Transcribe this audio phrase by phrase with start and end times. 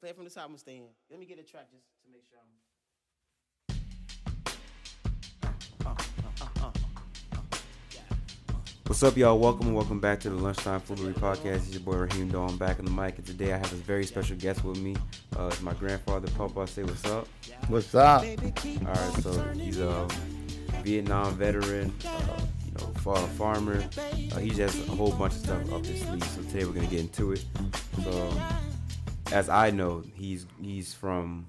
[0.00, 0.44] play it from the top.
[0.44, 0.84] I'm gonna stay in.
[1.10, 2.48] Let me get a track just to make sure I'm.
[8.86, 9.38] What's up, y'all?
[9.38, 11.56] Welcome and welcome back to the Lunchtime Foolery Podcast.
[11.56, 12.42] It's your boy Raheem Doe.
[12.44, 14.96] I'm back on the mic, and today I have a very special guest with me.
[15.38, 16.66] Uh, it's my grandfather, Papa.
[16.66, 17.26] Say what's up.
[17.68, 18.22] What's up?
[18.22, 20.06] All right, so he's a
[20.82, 23.82] Vietnam veteran, uh, you know, fa- farmer.
[24.32, 26.24] Uh, he has a whole bunch of stuff up his sleeve.
[26.24, 27.44] So today we're gonna get into it.
[28.04, 28.32] So,
[29.32, 31.46] as I know, he's he's from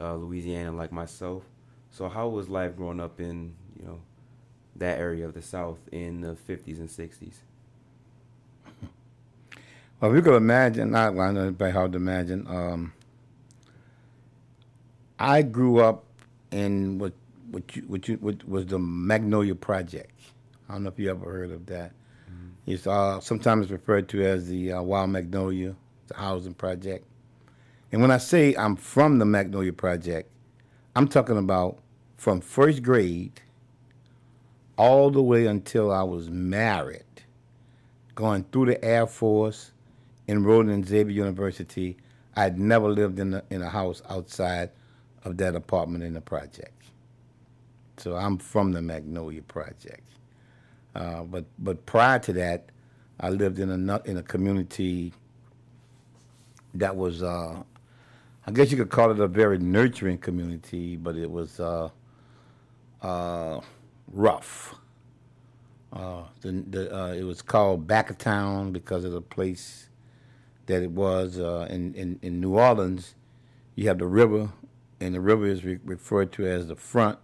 [0.00, 1.42] uh, Louisiana, like myself.
[1.90, 4.00] So, how was life growing up in you know
[4.76, 7.34] that area of the South in the 50s and 60s?
[9.98, 12.46] Well, we could imagine, not well, I know it's very hard to imagine.
[12.46, 12.92] Um,
[15.18, 16.04] I grew up
[16.50, 17.14] in what
[17.50, 20.12] what you, what you what was the Magnolia Project.
[20.68, 21.92] I don't know if you ever heard of that.
[22.66, 25.76] It's uh, sometimes referred to as the uh, Wild Magnolia,
[26.08, 27.04] the housing project.
[27.92, 30.30] And when I say I'm from the Magnolia Project,
[30.94, 31.78] I'm talking about
[32.16, 33.40] from first grade
[34.76, 37.04] all the way until I was married,
[38.14, 39.72] going through the Air Force,
[40.28, 41.96] enrolled in Xavier University.
[42.34, 44.70] I'd never lived in a, in a house outside
[45.24, 46.72] of that apartment in the project.
[47.96, 50.06] So I'm from the Magnolia Project.
[50.94, 52.70] Uh, but but prior to that,
[53.20, 55.12] I lived in a in a community
[56.80, 57.62] that was, uh,
[58.46, 61.90] I guess you could call it a very nurturing community, but it was uh,
[63.02, 63.60] uh,
[64.12, 64.74] rough.
[65.92, 69.88] Uh, the, the, uh, it was called Back of Town because of the place
[70.66, 73.14] that it was uh, in, in, in New Orleans.
[73.76, 74.50] You have the river,
[75.00, 77.18] and the river is re- referred to as the front,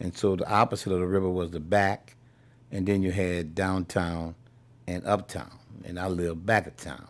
[0.00, 2.16] and so the opposite of the river was the back,
[2.72, 4.34] and then you had downtown
[4.86, 7.08] and uptown, and I lived back of town.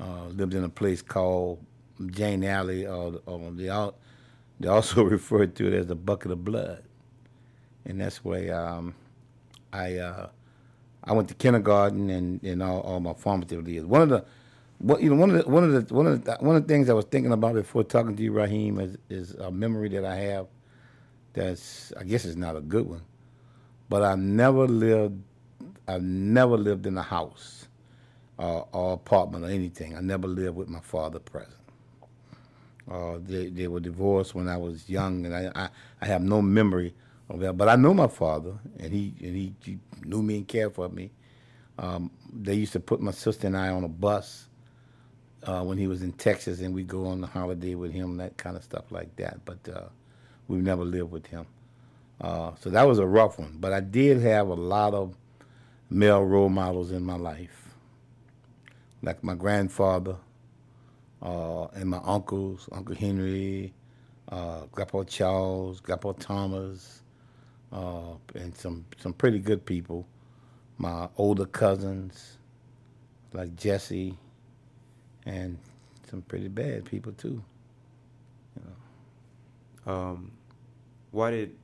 [0.00, 1.64] Uh, lived in a place called
[2.06, 3.94] Jane Alley, or, or they, all,
[4.60, 6.82] they also referred to it as the Bucket of Blood
[7.86, 8.94] and that's where um,
[9.72, 10.28] I uh,
[11.04, 13.86] I went to kindergarten and, and all, all my formative years.
[13.86, 14.24] One of the
[14.78, 16.68] what, you know one of the one of the one of the one of the
[16.68, 20.04] things I was thinking about before talking to you, Raheem, is, is a memory that
[20.04, 20.46] I have.
[21.34, 23.02] That's I guess it's not a good one,
[23.88, 25.22] but I never lived.
[25.88, 27.59] I never lived in a house
[28.40, 29.96] uh, or apartment or anything.
[29.96, 31.54] I never lived with my father present.
[32.90, 35.70] Uh, they they were divorced when I was young, and I I,
[36.02, 36.94] I have no memory
[37.30, 37.54] of that.
[37.58, 40.88] But I know my father, and he and he, he knew me and cared for
[40.90, 41.12] me.
[41.78, 44.48] Um, they used to put my sister and I on a bus
[45.44, 48.36] uh, when he was in Texas, and we'd go on the holiday with him, that
[48.38, 49.40] kind of stuff like that.
[49.44, 49.88] But uh,
[50.48, 51.46] we've never lived with him.
[52.20, 53.56] Uh, so that was a rough one.
[53.60, 55.16] But I did have a lot of
[55.90, 57.69] male role models in my life,
[59.02, 60.16] like my grandfather
[61.22, 63.72] uh, and my uncles, Uncle Henry,
[64.28, 67.02] uh, Grandpa Charles, Grandpa Thomas,
[67.72, 70.06] uh, and some some pretty good people.
[70.78, 72.38] My older cousins,
[73.32, 74.16] like Jesse,
[75.26, 75.58] and
[76.10, 77.42] some pretty bad people too.
[78.56, 80.32] You Um,
[81.10, 81.56] why did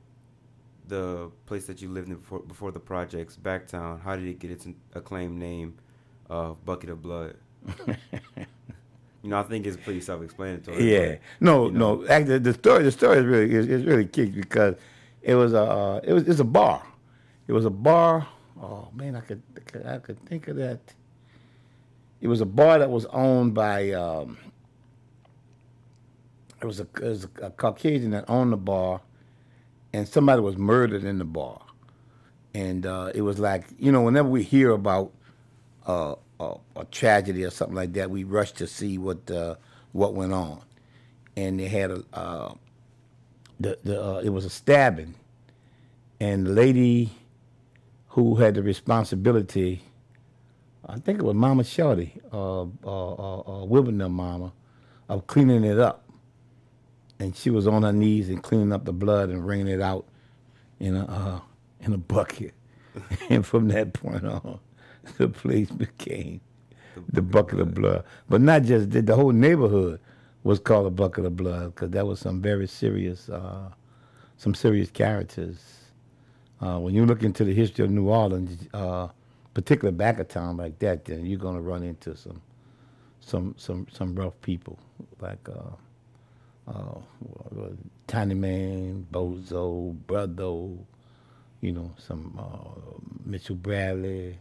[0.87, 4.51] the place that you lived in before, before the projects, Backtown, how did it get
[4.51, 5.75] its acclaimed name
[6.29, 7.35] Bucket of Blood?
[7.87, 10.91] you know, I think it's pretty self-explanatory.
[10.91, 11.95] Yeah, but, no, you know.
[11.95, 12.07] no.
[12.07, 14.75] Actually, the story the story is really is, is really kicked because
[15.21, 16.83] it was a uh, it was it's a bar.
[17.47, 18.27] It was a bar.
[18.61, 20.79] Oh man, I could I could, I could think of that.
[22.21, 23.91] It was a bar that was owned by.
[23.91, 24.37] Um,
[26.61, 29.01] it was a, it was a Caucasian that owned the bar,
[29.93, 31.61] and somebody was murdered in the bar,
[32.55, 35.11] and uh, it was like you know whenever we hear about
[35.87, 36.15] a,
[36.75, 39.55] a tragedy or something like that, we rushed to see what uh,
[39.93, 40.61] what went on,
[41.35, 42.53] and they had a uh,
[43.59, 45.15] the the uh, it was a stabbing,
[46.19, 47.11] and the lady
[48.09, 49.83] who had the responsibility,
[50.85, 54.53] I think it was Mama Shorty, uh, uh, uh, uh, Mama,
[55.09, 56.03] of cleaning it up,
[57.19, 60.05] and she was on her knees and cleaning up the blood and wringing it out
[60.79, 61.39] in a uh,
[61.81, 62.53] in a bucket,
[63.29, 64.59] and from that point on,
[65.17, 66.41] the place became
[67.11, 68.03] the bucket of blood.
[68.29, 69.99] But not just that, the whole neighborhood
[70.43, 73.69] was called a bucket of blood because that was some very serious, uh,
[74.37, 75.59] some serious characters.
[76.61, 79.07] Uh, when you look into the history of New Orleans, uh,
[79.53, 82.41] particularly back a town like that, then you're gonna run into some,
[83.21, 84.79] some, some, some rough people
[85.21, 86.99] like uh, uh,
[88.07, 90.69] Tiny Man, Bozo, Brother,
[91.61, 94.39] you know, some uh, Mitchell Bradley,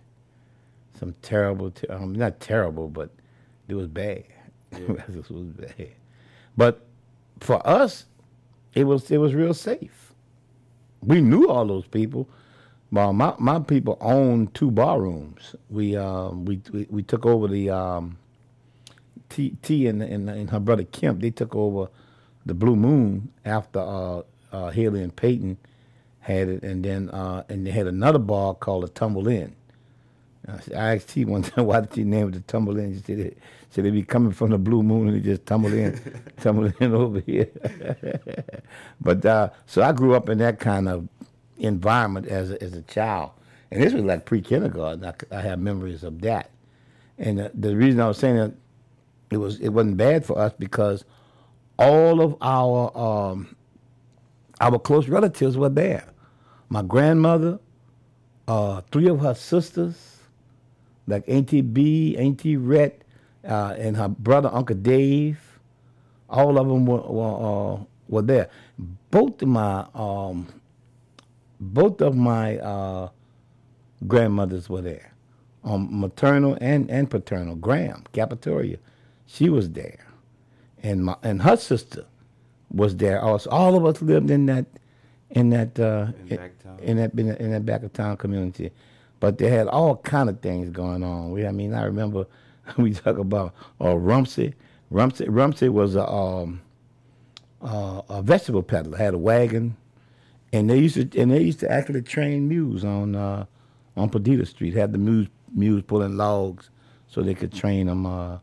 [0.98, 3.10] some terrible, ter- um, not terrible, but
[3.68, 4.24] it was bad.
[4.70, 5.90] this was bad.
[6.56, 6.86] But
[7.40, 8.06] for us,
[8.74, 10.12] it was it was real safe.
[11.02, 12.28] We knew all those people.
[12.90, 15.54] Well, my my people owned two bar rooms.
[15.70, 18.18] We um we we, we took over the um
[19.28, 21.20] T T and, and and her brother Kemp.
[21.20, 21.88] They took over
[22.44, 24.22] the Blue Moon after uh,
[24.52, 25.58] uh, Haley and Peyton
[26.20, 29.54] had it, and then uh, and they had another bar called the Tumble Inn.
[30.48, 32.94] I asked T one time why name it the Tumble Inn.
[32.94, 33.38] She said it,
[33.70, 36.00] said they be coming from the Blue Moon and they just tumble in,
[36.40, 37.50] tumble in over here.
[39.00, 41.08] but uh, so I grew up in that kind of
[41.58, 43.30] environment as a, as a child,
[43.70, 45.04] and this was like pre kindergarten.
[45.04, 46.50] I, I have memories of that,
[47.18, 48.54] and uh, the reason I was saying that
[49.30, 51.04] it was it wasn't bad for us because
[51.78, 53.56] all of our um,
[54.60, 56.08] our close relatives were there.
[56.68, 57.58] My grandmother,
[58.48, 60.15] uh, three of her sisters,
[61.06, 63.02] like Auntie B, Auntie Rhett,
[63.46, 65.38] uh, and her brother Uncle Dave.
[66.28, 68.50] All of them were were, uh, were there.
[69.10, 70.48] Both of my um,
[71.60, 73.08] both of my uh,
[74.06, 75.12] grandmothers were there,
[75.64, 77.54] um, maternal and, and paternal.
[77.54, 78.78] Graham Capitoria,
[79.26, 80.06] she was there,
[80.82, 82.04] and my and her sister
[82.70, 83.48] was there also.
[83.50, 84.66] All of us lived in that
[85.30, 86.26] in that uh, In
[86.82, 88.70] in that in that, in that back of town community,
[89.20, 91.30] but they had all kind of things going on.
[91.30, 92.26] We, I mean, I remember
[92.76, 94.54] we talk about uh, Rumsey.
[94.90, 96.60] Rumsey Rumsey was a um,
[97.62, 98.98] uh, a vegetable peddler.
[98.98, 99.76] Had a wagon,
[100.52, 103.46] and they used to and they used to actually train mules on uh,
[103.96, 104.74] on Perdido Street.
[104.74, 106.70] Had the mules mules pulling logs
[107.08, 108.38] so they could train them uh,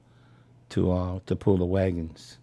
[0.70, 2.38] to uh, to pull the wagons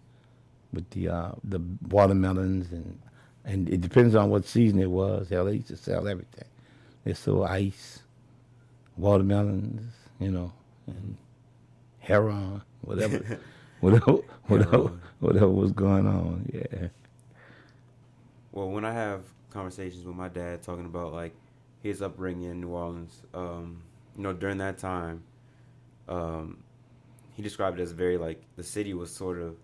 [0.73, 2.99] with the uh, the watermelons and
[3.43, 5.29] and it depends on what season it was.
[5.29, 6.45] Hell, they used to sell everything.
[7.03, 8.01] They sold ice,
[8.97, 10.51] watermelons, you know,
[10.87, 11.17] and
[11.99, 13.39] heroin, whatever,
[13.79, 14.17] whatever,
[14.47, 16.49] whatever, whatever was going on.
[16.53, 16.87] Yeah.
[18.51, 21.33] Well, when I have conversations with my dad talking about like
[21.81, 23.81] his upbringing in New Orleans, um,
[24.17, 25.23] you know, during that time,
[26.09, 26.57] um,
[27.33, 29.55] he described it as very like the city was sort of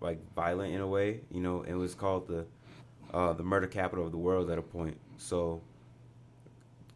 [0.00, 1.20] like violent in a way.
[1.30, 2.46] You know, it was called the
[3.12, 4.98] uh, the murder capital of the world at a point.
[5.18, 5.62] So,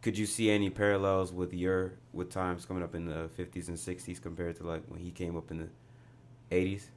[0.01, 3.77] could you see any parallels with your with times coming up in the fifties and
[3.77, 5.67] sixties compared to like when he came up in the
[6.51, 6.89] eighties?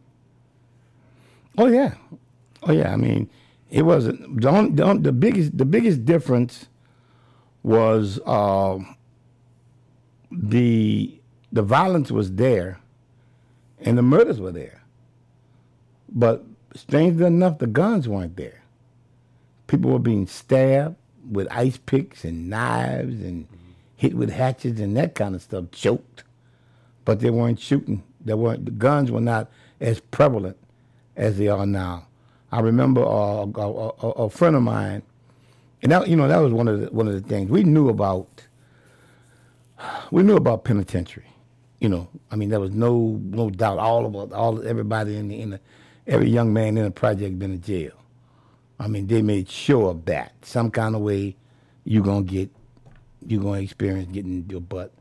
[1.59, 1.95] Oh yeah,
[2.63, 2.93] oh yeah.
[2.93, 3.29] I mean,
[3.71, 6.69] it wasn't the the biggest the biggest difference
[7.63, 8.79] was uh,
[10.31, 11.21] the
[11.51, 12.81] the violence was there,
[13.81, 14.83] and the murders were there.
[16.09, 16.45] But
[16.75, 18.63] strangely enough, the guns weren't there.
[19.67, 20.97] People were being stabbed
[21.31, 23.47] with ice picks and knives and
[23.97, 26.25] hit with hatchets and that kind of stuff, choked.
[27.05, 28.03] But they weren't shooting.
[28.25, 28.65] They weren't.
[28.65, 30.57] The guns were not as prevalent
[31.17, 32.07] as they are now.
[32.51, 33.69] I remember uh, a,
[34.07, 35.03] a, a, friend of mine,
[35.83, 37.89] and that you know that was one of the, one of the things we knew
[37.89, 38.29] about.
[40.13, 41.27] We knew about penitentiary,
[41.81, 42.09] you know.
[42.31, 43.79] I mean, there was no no doubt.
[43.79, 45.61] All of all everybody in the, in the
[46.07, 48.02] every young man in the project been in jail.
[48.79, 50.33] I mean, they made sure of that.
[50.43, 51.37] Some kind of way,
[51.85, 52.51] you're gonna get,
[53.27, 54.93] you're gonna experience getting your butt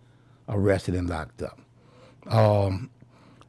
[0.47, 1.59] arrested and locked up.
[2.27, 2.89] Um,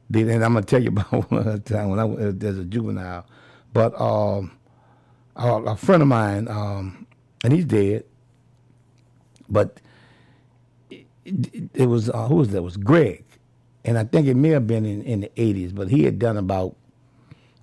[0.09, 3.25] then I'm gonna tell you about one time when I was as a juvenile,
[3.73, 4.51] but um,
[5.35, 7.05] a, a friend of mine, um,
[7.43, 8.05] and he's dead,
[9.49, 9.79] but
[10.89, 12.57] it, it, it was uh, who was that?
[12.59, 13.23] It was Greg,
[13.83, 16.37] and I think it may have been in, in the '80s, but he had done
[16.37, 16.75] about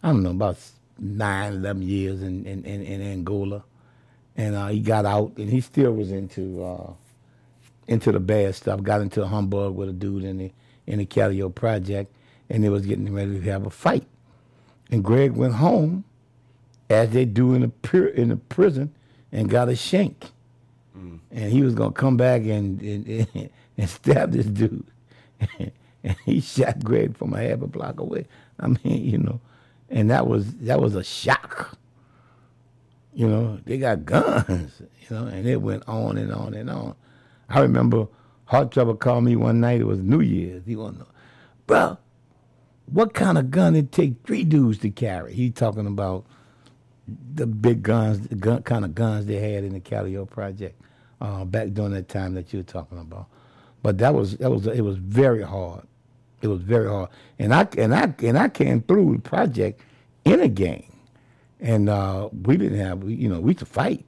[0.02, 0.58] I don't know about
[1.00, 3.64] nine, eleven years in in, in, in Angola,
[4.36, 6.92] and uh, he got out, and he still was into uh,
[7.88, 8.82] into the bad stuff.
[8.82, 10.52] Got into a humbug with a dude in the
[10.86, 12.12] in the Callio project,
[12.50, 14.06] and they was getting ready to have a fight.
[14.90, 16.04] And Greg went home,
[16.90, 18.94] as they do in the in the prison,
[19.32, 20.26] and got a shank.
[21.30, 24.86] And he was gonna come back and and, and stab this dude.
[26.04, 28.26] and he shot Greg from a half a block away.
[28.58, 29.40] I mean, you know,
[29.90, 31.76] and that was that was a shock.
[33.12, 36.94] You know, they got guns, you know, and it went on and on and on.
[37.48, 38.06] I remember
[38.46, 40.64] Heart Trouble called me one night, it was New Year's.
[40.64, 41.06] He wanted to
[41.66, 41.98] bro,
[42.86, 45.32] what kind of gun it take three dudes to carry?
[45.34, 46.24] He talking about
[47.34, 50.80] the big guns, the gun, kind of guns they had in the Callio project
[51.20, 53.26] uh, back during that time that you were talking about.
[53.82, 55.86] But that was that was it was very hard.
[56.42, 59.80] It was very hard, and I and I and I came through the project
[60.24, 60.92] in a gang,
[61.60, 64.06] and uh, we didn't have you know we used to fight,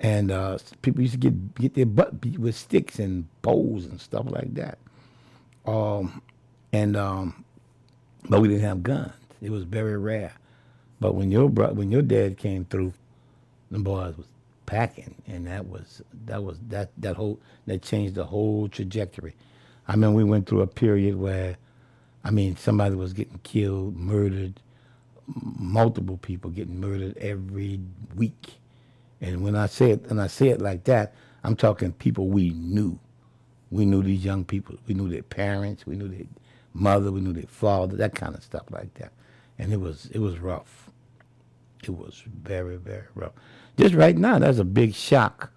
[0.00, 4.00] and uh, people used to get get their butt beat with sticks and poles and
[4.00, 4.78] stuff like that.
[5.66, 6.22] Um,
[6.72, 7.44] and um,
[8.28, 9.12] but we didn't have guns.
[9.42, 10.32] It was very rare.
[11.00, 12.92] But when your bro- when your dad came through,
[13.70, 14.26] the boys was
[14.66, 19.34] packing, and that was that was that that whole that changed the whole trajectory.
[19.88, 21.56] I mean, we went through a period where,
[22.24, 24.60] I mean, somebody was getting killed, murdered,
[25.26, 27.80] multiple people getting murdered every
[28.14, 28.54] week.
[29.20, 31.14] And when I say it, and I say it like that,
[31.44, 32.98] I'm talking people we knew.
[33.70, 34.76] We knew these young people.
[34.86, 35.86] We knew their parents.
[35.86, 36.26] We knew their
[36.74, 37.10] mother.
[37.10, 37.96] We knew their father.
[37.96, 39.12] That kind of stuff like that.
[39.58, 40.90] And it was it was rough.
[41.82, 43.32] It was very very rough.
[43.76, 45.52] Just right now, that's a big shock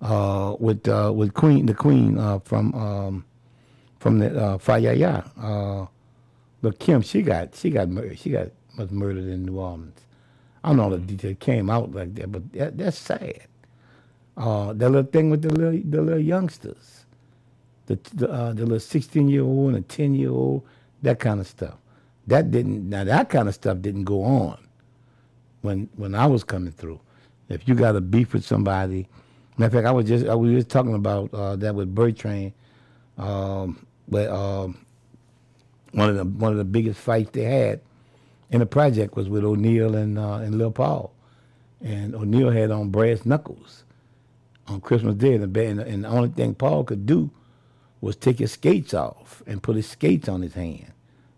[0.00, 3.24] uh, with uh, with Queen the Queen uh, from um,
[3.98, 5.30] from the uh, Fayaya.
[5.40, 5.86] Uh,
[6.62, 8.18] but Kim, she got she got murdered.
[8.18, 10.00] She got was murdered in New Orleans.
[10.64, 13.42] I don't know the detail came out like that, but that, that's sad.
[14.36, 17.06] Uh, that little thing with the little the little youngsters,
[17.86, 20.64] the the, uh, the little sixteen year old and a ten year old,
[21.02, 21.76] that kind of stuff.
[22.26, 24.58] That didn't now that kind of stuff didn't go on
[25.62, 27.00] when when I was coming through.
[27.48, 29.08] If you got a beef with somebody,
[29.58, 32.52] matter of fact, I was just I was just talking about uh, that with Bertrand,
[33.18, 34.78] um, but um,
[35.92, 37.80] one of the one of the biggest fights they had
[38.50, 41.12] in the project was with O'Neill and uh, and Lil Paul,
[41.82, 43.84] and O'Neill had on brass knuckles
[44.68, 47.30] on Christmas Day, and the, and the- only thing Paul could do
[48.00, 50.92] was take his skates off and put his skates on his hand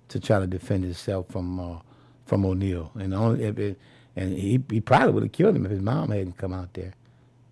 [0.09, 1.79] to try to defend himself from uh,
[2.27, 3.79] from O'Neill, and only it,
[4.17, 6.95] and he he probably would have killed him if his mom hadn't come out there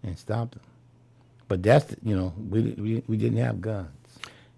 [0.05, 0.63] and stopped him.
[1.49, 3.91] But that's you know we we we didn't have guns.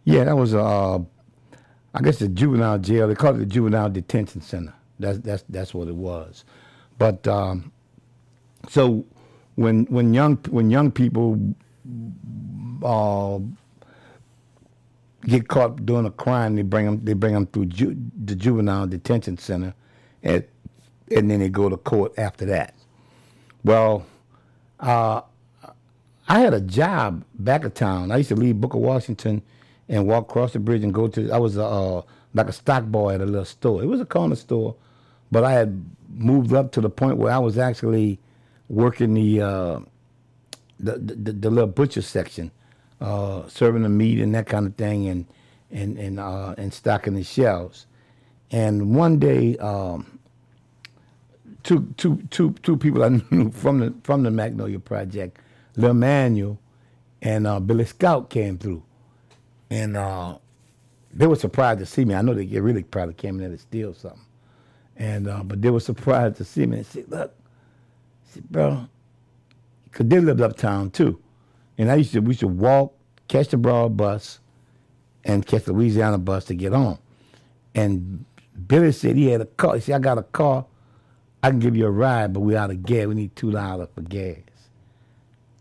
[0.04, 0.99] Yeah, that was uh,
[1.95, 3.09] I guess the juvenile jail.
[3.09, 4.75] They called it the juvenile detention center.
[5.00, 6.45] That's that's that's what it was.
[6.99, 7.73] But um,
[8.69, 9.04] so
[9.57, 11.54] when when young when young people
[12.85, 13.40] uh,
[15.26, 18.87] get caught doing a crime, they bring them they bring them through ju- the juvenile
[18.87, 19.75] detention center,
[20.23, 20.45] and
[21.11, 22.75] and then they go to court after that.
[23.64, 24.07] Well,
[24.80, 25.23] uh,
[26.28, 28.12] I had a job back of town.
[28.12, 29.42] I used to leave Booker Washington
[29.90, 31.32] and walk across the bridge and go to.
[31.32, 32.02] I was a, uh,
[32.35, 33.82] like a stock boy at a little store.
[33.82, 34.76] It was a corner store,
[35.32, 35.85] but I had
[36.16, 38.20] moved up to the point where I was actually
[38.70, 39.80] working the uh,
[40.80, 42.52] the, the the little butcher section,
[43.02, 45.26] uh, serving the meat and that kind of thing, and
[45.73, 47.87] and and uh, and stocking the shelves.
[48.52, 50.20] And one day, um,
[51.64, 55.38] two two two two people I knew from the from the Magnolia Project,
[55.76, 56.59] Lil Manuel
[57.23, 58.82] and uh, Billy Scout came through,
[59.71, 60.39] and uh,
[61.12, 62.15] they were surprised to see me.
[62.15, 64.21] I know they really probably came in there to steal something,
[64.97, 67.35] and uh, but they were surprised to see me and said, "Look,
[68.31, 68.87] said, bro,
[69.85, 71.21] because they lived uptown too.
[71.79, 72.95] And I used to, we used to walk,
[73.29, 74.39] catch the Broad bus,
[75.25, 76.99] and catch the Louisiana bus to get on.
[77.75, 78.25] And
[78.67, 79.75] Billy said he had a car.
[79.77, 80.67] He said, I got a car.
[81.43, 83.07] I can give you a ride, but we out of gas.
[83.07, 84.37] We need $2 for gas.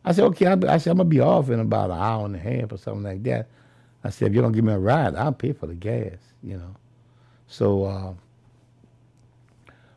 [0.04, 0.48] I said, okay.
[0.48, 2.78] I, I said, I'm to be off in about an hour and a half or
[2.78, 3.48] something like that.
[4.03, 6.58] I said, if you don't give me a ride, I'll pay for the gas, you
[6.58, 6.75] know.
[7.48, 8.13] So uh,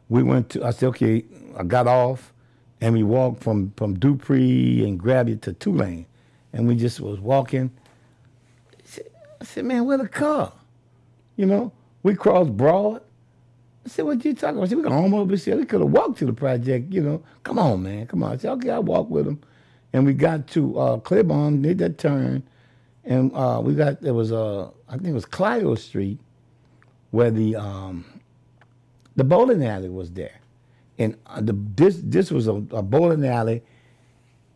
[0.09, 1.25] we went to, I said, okay,
[1.57, 2.33] I got off
[2.81, 6.07] and we walked from, from Dupree and Gravier to Tulane.
[6.53, 7.71] And we just was walking.
[8.73, 9.07] I said,
[9.41, 10.53] I said, man, where the car?
[11.37, 13.03] You know, we crossed Broad.
[13.85, 14.67] I said, what you talking about?
[14.67, 15.57] I said, we got home over here.
[15.57, 17.23] We could have walked to the project, you know.
[17.43, 18.33] Come on, man, come on.
[18.33, 19.41] I said, okay, I'll walk with him.
[19.93, 22.43] And we got to uh, Claiborne, made that turn.
[23.05, 26.19] And uh, we got, there was, uh, I think it was Clio Street,
[27.11, 28.05] where the, um,
[29.17, 30.43] the bowling alley was there
[30.99, 33.63] and uh, the this this was a, a bowling alley,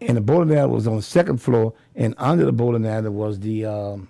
[0.01, 3.41] and the bowling alley was on the second floor, and under the bowling alley was
[3.41, 4.09] the um,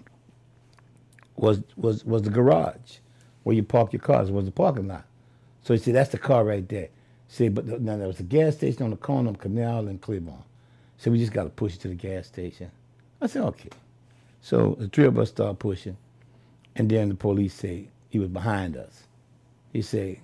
[1.37, 2.99] was was was the garage
[3.45, 4.31] where you park your cars.
[4.31, 5.05] Was the parking lot.
[5.63, 6.89] So you see, that's the car right there.
[7.29, 10.01] See, but the, now there was a gas station on the corner of Canal and
[10.01, 10.45] Claiborne.
[10.99, 12.71] So we just got to push it to the gas station.
[13.21, 13.71] I said, okay.
[14.47, 15.97] So the three of us start pushing,
[16.77, 19.03] and then the police say he was behind us.
[19.73, 20.21] He said,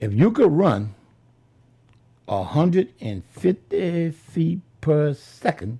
[0.00, 0.94] if you could run
[2.24, 5.78] 150 feet per second,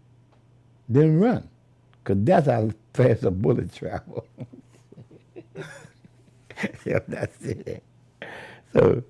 [0.86, 1.48] then run.
[2.02, 4.26] Because that's how fast a bullet travel.
[6.84, 7.82] yeah, that's it.
[8.74, 9.02] So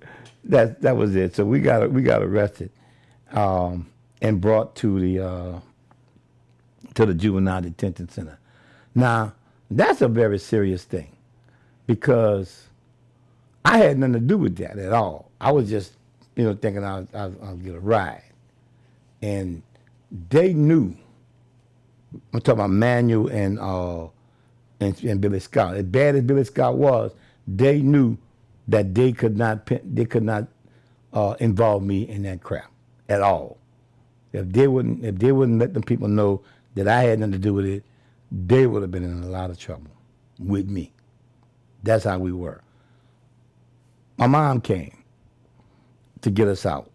[0.44, 1.34] that that was it.
[1.34, 2.70] So we got we got arrested
[3.32, 3.90] um,
[4.22, 5.60] and brought to the uh,
[6.94, 8.38] to the juvenile detention center.
[8.94, 9.34] Now
[9.70, 11.16] that's a very serious thing
[11.86, 12.68] because
[13.64, 15.30] I had nothing to do with that at all.
[15.40, 15.92] I was just,
[16.36, 18.22] you know, thinking I was, I was, I was get a ride,
[19.22, 19.62] and
[20.30, 20.96] they knew.
[22.32, 24.06] I'm talking about Manuel and uh,
[24.80, 25.76] and, and Billy Scott.
[25.76, 27.12] As bad as Billy Scott was,
[27.48, 28.16] they knew
[28.68, 30.46] that they could not they could not
[31.12, 32.70] uh, involve me in that crap
[33.08, 33.58] at all.
[34.32, 36.42] If they wouldn't if they wouldn't let them people know
[36.74, 37.84] that I had nothing to do with it,
[38.32, 39.90] they would have been in a lot of trouble
[40.38, 40.92] with me.
[41.82, 42.62] That's how we were.
[44.16, 45.04] My mom came
[46.22, 46.90] to get us out,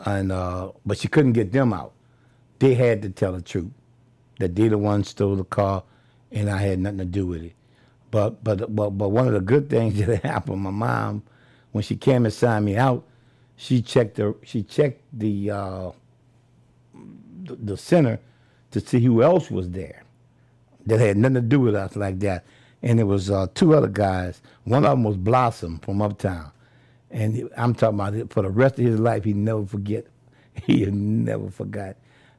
[0.00, 1.92] and uh, but she couldn't get them out.
[2.58, 3.70] They had to tell the truth
[4.40, 5.84] that they the ones stole the car,
[6.32, 7.54] and I had nothing to do with it.
[8.10, 11.22] But but but but one of the good things that happened, my mom,
[11.72, 13.04] when she came and signed me out,
[13.56, 15.90] she checked the she checked the uh,
[17.44, 18.20] the, the center
[18.74, 20.04] to see who else was there
[20.86, 22.44] that had nothing to do with us like that.
[22.82, 24.42] And it was uh, two other guys.
[24.64, 26.52] One of them was Blossom from Uptown.
[27.10, 30.06] And I'm talking about it for the rest of his life, he never forget.
[30.66, 31.96] He never forgot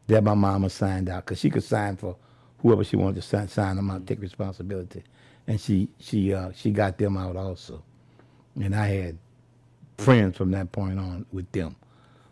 [0.07, 2.15] that my mama signed out because she could sign for
[2.59, 5.03] whoever she wanted to sign, sign them out, take responsibility.
[5.47, 7.83] And she she uh, she got them out also.
[8.61, 9.17] And I had
[9.97, 11.75] friends from that point on with them.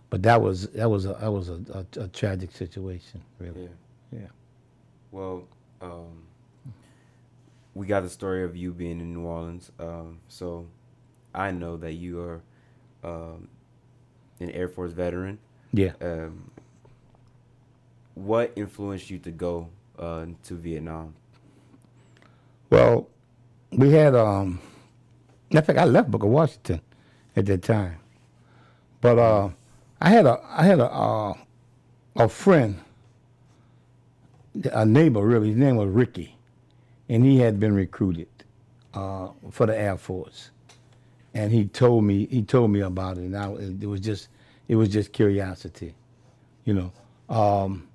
[0.10, 3.64] But that was that was a that was a, a, a tragic situation, really.
[3.64, 3.70] Yeah.
[5.14, 5.44] Well,
[5.80, 6.24] um,
[7.76, 9.72] we got the story of you being in New Orleans.
[9.80, 10.66] Um, so
[11.36, 12.42] I know that you are
[13.04, 13.48] um,
[14.40, 15.38] an Air Force veteran.
[15.72, 15.92] Yeah.
[16.02, 16.50] Um,
[18.16, 21.14] what influenced you to go uh, to Vietnam?
[22.72, 23.08] Well,
[23.72, 24.60] we had um
[25.52, 26.82] in fact I left Booker Washington
[27.36, 28.00] at that time.
[29.00, 29.50] But uh
[30.02, 31.34] I had a I had a uh,
[32.16, 32.80] a friend
[34.72, 36.36] a neighbor really, his name was Ricky.
[37.10, 38.28] And he had been recruited
[38.94, 40.52] uh, for the Air Force.
[41.34, 44.28] And he told me he told me about it and I, it was just
[44.68, 45.96] it was just curiosity.
[46.66, 46.92] You know.
[47.36, 47.88] Um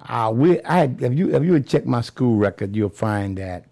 [0.00, 3.64] I we I if you if you would check my school record, you'll find that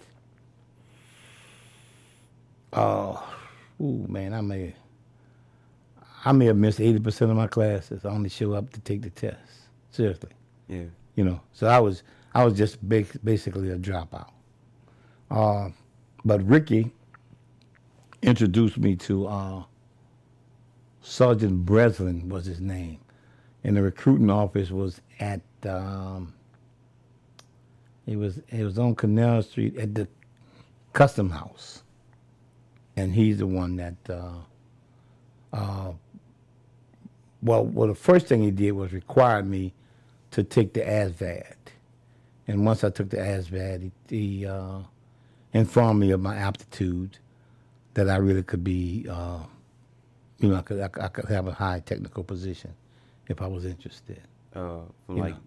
[2.72, 3.16] uh,
[3.80, 4.75] ooh man, I may,
[6.25, 8.05] I may have missed eighty percent of my classes.
[8.05, 9.38] I only show up to take the test.
[9.90, 10.31] Seriously,
[10.68, 10.85] Yeah.
[11.16, 11.40] you know.
[11.52, 12.02] So I was,
[12.35, 14.31] I was just ba- basically a dropout.
[15.31, 15.71] Uh,
[16.25, 16.93] but Ricky
[18.23, 19.62] introduced me to uh,
[21.03, 22.99] Sergeant Breslin was his name,
[23.64, 25.40] and the recruiting office was at.
[25.64, 26.35] Um,
[28.07, 30.09] it was it was on Canal Street at the
[30.93, 31.83] Custom House
[32.97, 34.33] and he's the one that uh,
[35.53, 35.93] uh,
[37.43, 39.73] well well the first thing he did was require me
[40.31, 41.55] to take the ASVAB
[42.50, 44.80] and once I took the ASVAB he, he uh,
[45.52, 47.18] informed me of my aptitude
[47.94, 49.40] that I really could be uh,
[50.38, 52.72] you know I could, I I could have a high technical position
[53.28, 54.20] if I was interested
[54.54, 55.40] Uh, from You like know.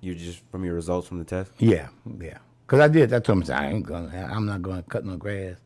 [0.00, 1.50] you just from your results from the test.
[1.58, 1.88] yeah
[2.20, 5.16] yeah because I did I told him I ain't gonna I'm not gonna cut no
[5.16, 5.56] grass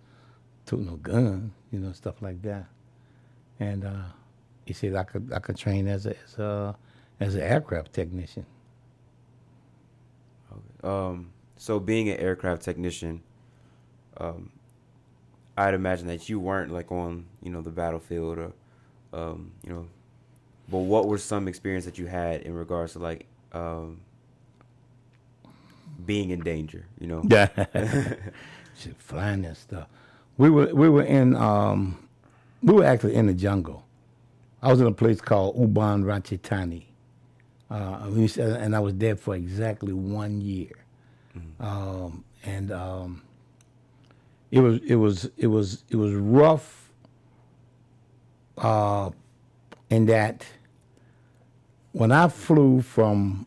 [0.66, 2.64] took no gun, you know, stuff like that.
[3.61, 4.07] And uh,
[4.64, 6.76] he said I could I could train as a as a
[7.20, 8.46] as an aircraft technician.
[10.83, 13.23] Um, so being an aircraft technician,
[14.19, 14.51] um,
[15.57, 18.53] I'd imagine that you weren't like on you know the battlefield or
[19.12, 19.87] um, you know,
[20.69, 24.01] but what were some experience that you had in regards to like um,
[26.05, 26.87] being in danger?
[26.99, 27.23] You know.
[27.29, 27.47] Yeah,
[28.99, 29.87] flying that stuff.
[30.37, 32.09] We were we were in um,
[32.62, 33.85] we were actually in the jungle.
[34.62, 36.87] I was in a place called Ubon Ratchathani.
[37.70, 40.70] Uh, and I was there for exactly one year.
[41.59, 43.22] Um, and um,
[44.50, 46.92] it was it was it was it was rough
[48.59, 49.11] uh,
[49.90, 50.46] in that
[51.92, 53.46] when I flew from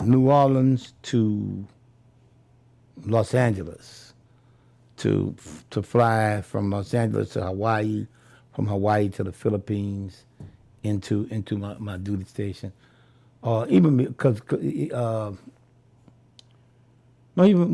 [0.00, 1.66] New Orleans to
[3.06, 4.12] Los Angeles
[4.98, 5.34] to
[5.70, 8.06] to fly from Los Angeles to Hawaii,
[8.52, 10.24] from Hawaii to the Philippines,
[10.84, 12.72] into into my, my duty station,
[13.42, 14.40] or even because
[14.92, 15.32] uh,
[17.36, 17.72] no even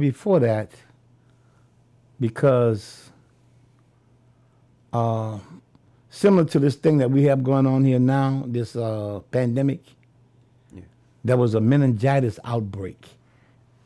[0.00, 0.72] before that,
[2.20, 3.10] because
[4.92, 5.38] uh,
[6.10, 9.82] similar to this thing that we have going on here now, this uh, pandemic,
[10.74, 10.82] Yeah.
[11.24, 13.06] there was a meningitis outbreak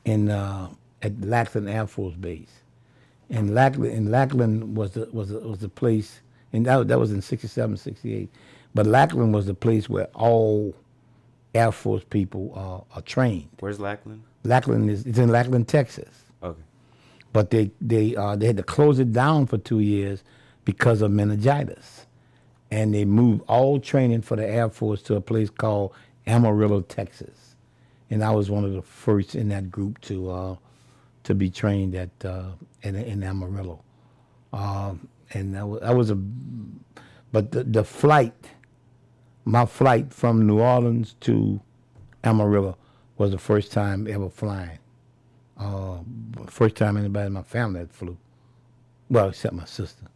[0.05, 0.71] in uh,
[1.03, 2.53] at Lackland Air Force Base,
[3.31, 6.21] and Lackland and Lackland was the was the, was the place,
[6.53, 8.31] and that that was in 67, 68.
[8.75, 10.75] But Lackland was the place where all
[11.55, 13.49] Air Force people uh, are trained.
[13.61, 14.23] Where's Lackland?
[14.43, 16.09] Lackland is it's in Lackland, Texas
[16.43, 16.61] Okay.
[17.33, 20.23] but they they uh, they had to close it down for two years
[20.65, 22.07] because of meningitis,
[22.71, 25.93] and they moved all training for the Air Force to a place called
[26.27, 27.55] Amarillo, Texas,
[28.11, 30.57] and I was one of the first in that group to uh,
[31.23, 32.51] to be trained at uh,
[32.83, 33.83] in, in Amarillo.
[34.53, 36.17] Um, and that was, that was a,
[37.33, 38.35] but the, the flight,
[39.45, 41.61] my flight from New Orleans to
[42.23, 42.77] Amarillo
[43.19, 44.79] was the first time ever flying.
[45.59, 45.99] Uh,
[46.47, 48.17] first time anybody in my family had flew.
[49.09, 50.07] Well, except my sister.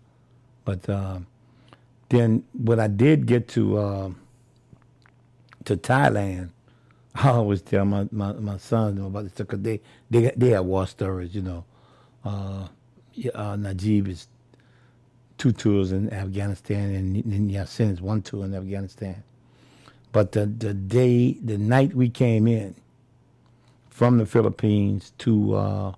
[0.65, 1.27] But um,
[2.09, 4.11] then when I did get to uh,
[5.65, 6.51] to Thailand,
[7.15, 10.87] I always tell my, my, my sons about this because they, they, they have war
[10.87, 11.65] stories, you know.
[12.25, 12.69] Uh,
[13.35, 14.29] uh, Najib is
[15.39, 19.23] two tours in Afghanistan, and, and Yasin is one tour in Afghanistan.
[20.13, 22.75] But the, the day, the night we came in
[23.89, 25.93] from the Philippines to uh,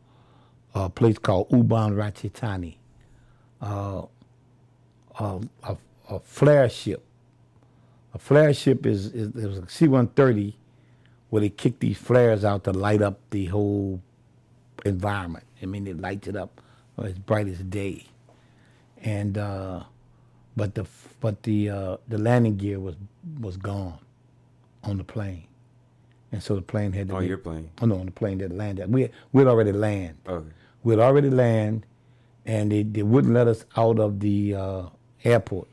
[0.75, 2.77] a place called Ubon Ratchathani,
[3.63, 4.03] uh,
[5.19, 5.77] a, a,
[6.09, 7.05] a flare ship.
[8.13, 10.55] A flare ship is, is it was a C-130
[11.31, 14.01] where they kick these flares out to light up the whole
[14.85, 15.45] environment.
[15.63, 16.61] I mean, it lights it up
[17.03, 18.07] as bright as day.
[19.03, 19.85] And uh,
[20.57, 20.87] but the
[21.21, 22.97] but the uh, the landing gear was
[23.41, 23.99] was gone
[24.85, 25.47] on the plane,
[26.33, 27.15] and so the plane had to.
[27.15, 27.71] On be- your plane?
[27.81, 28.93] Oh no, on the plane that landed.
[28.93, 30.17] We we'd already land.
[30.27, 30.49] Okay.
[30.83, 31.85] We'd already land,
[32.47, 34.83] and they, they wouldn't let us out of the uh,
[35.25, 35.69] airport.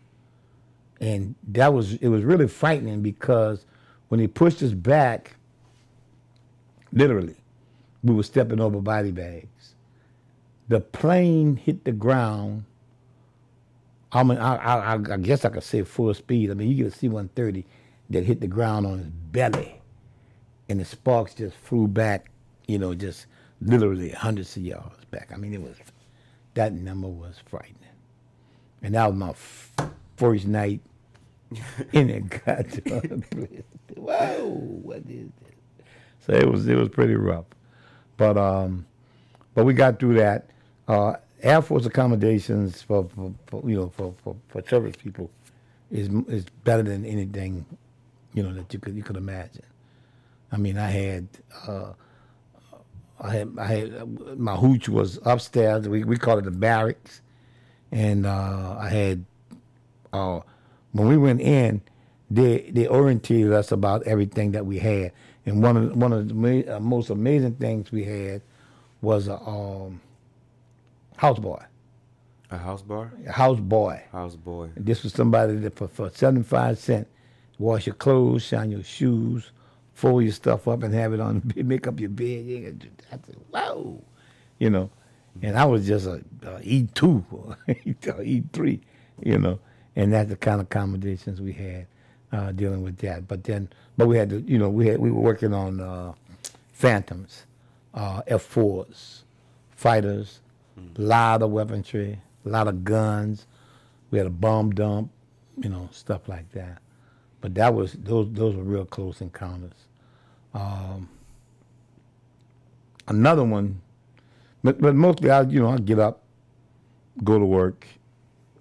[1.00, 3.66] And that was it was really frightening because
[4.08, 5.36] when they pushed us back,
[6.92, 7.36] literally,
[8.04, 9.74] we were stepping over body bags.
[10.68, 12.66] The plane hit the ground.
[14.12, 16.52] I mean, I, I, I guess I could say full speed.
[16.52, 17.66] I mean, you get a C-130
[18.12, 19.82] that hit the ground on its belly,
[20.70, 22.32] and the sparks just flew back,
[22.68, 23.28] you know, just
[23.62, 25.32] literally hundreds of yards back.
[25.34, 25.76] I mean, it was
[26.56, 27.76] that number was frightening,
[28.82, 29.74] and that was my f-
[30.18, 30.82] first night
[31.94, 33.64] in a goddamn place.
[33.96, 34.46] Whoa,
[34.84, 35.86] what is this?
[36.20, 37.46] So it was it was pretty rough,
[38.18, 38.86] but um,
[39.56, 40.50] but we got through that.
[40.88, 45.30] Uh, Air Force accommodations for, for, for you know for, for, for service people
[45.92, 47.66] is is better than anything
[48.34, 49.64] you know that you could you could imagine.
[50.52, 51.28] I mean, I had
[51.68, 51.94] uh,
[53.20, 55.88] I had I had my hooch was upstairs.
[55.90, 57.22] We we call it the barracks,
[57.92, 59.26] and uh, I had
[60.14, 60.42] uh,
[60.92, 61.82] when we went in,
[62.30, 65.12] they they oriented us about everything that we had.
[65.46, 68.42] And one of one of the uh, most amazing things we had
[69.02, 70.02] was a um,
[71.20, 71.66] houseboy,
[72.52, 73.12] A house bar?
[73.28, 74.08] a houseboy.
[74.12, 74.70] House boy.
[74.76, 77.10] This was somebody that for, for 75 cents,
[77.60, 79.52] wash your clothes, shine your shoes,
[79.94, 82.46] fold your stuff up and have it on, make up your bed.
[82.46, 83.20] You can do that.
[83.24, 84.00] I said, wow,
[84.60, 84.90] you know.
[85.42, 88.80] And I was just a, a E2 or E3,
[89.24, 89.60] you know.
[89.96, 91.88] And that's the kind of accommodations we had
[92.32, 93.28] uh, dealing with that.
[93.28, 96.14] But then, but we had to, you know, we had we were working on uh,
[96.72, 97.46] Phantoms,
[97.94, 99.24] uh, F4s,
[99.72, 100.40] fighters,
[100.78, 103.48] a lot of weaponry, a lot of guns.
[104.12, 105.12] We had a bomb dump,
[105.58, 106.80] you know, stuff like that.
[107.42, 109.74] But that was those those were real close encounters.
[110.54, 111.10] Um,
[113.08, 113.82] another one,
[114.64, 116.24] but but mostly I you know I get up,
[117.24, 117.86] go to work,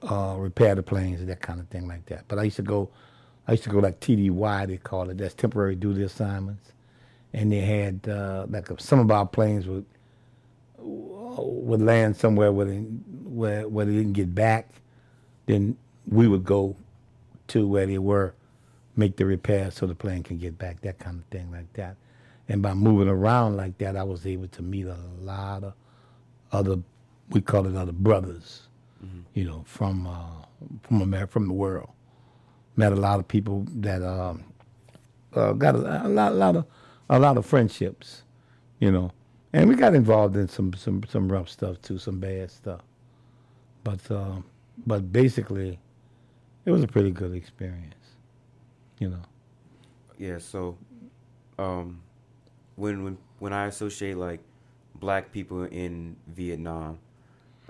[0.02, 2.24] uh, repair the planes, that kind of thing like that.
[2.28, 2.90] But I used to go,
[3.46, 5.18] I used to go like TDY they call it.
[5.18, 6.72] That's temporary duty assignments,
[7.32, 9.86] and they had uh, like some of our planes would
[11.38, 14.68] would land somewhere where they, where where they didn't get back,
[15.46, 16.76] then we would go
[17.48, 18.34] to where they were,
[18.96, 21.96] make the repairs so the plane can get back, that kind of thing like that.
[22.48, 25.74] And by moving around like that, I was able to meet a lot of
[26.52, 26.78] other,
[27.30, 28.68] we call it other brothers,
[29.34, 30.44] you know, from uh,
[30.82, 31.90] from America, from the world.
[32.76, 34.44] Met a lot of people that um,
[35.34, 36.66] uh, got a, a lot, a lot of,
[37.10, 38.22] a lot of friendships,
[38.80, 39.12] you know,
[39.56, 42.82] and we got involved in some some some rough stuff too, some bad stuff.
[43.84, 44.44] But um,
[44.86, 45.78] but basically,
[46.66, 48.06] it was a pretty good experience,
[48.98, 49.22] you know.
[50.18, 50.76] Yeah, so
[51.58, 52.00] um
[52.76, 54.40] when when when I associate like
[54.96, 56.98] black people in Vietnam,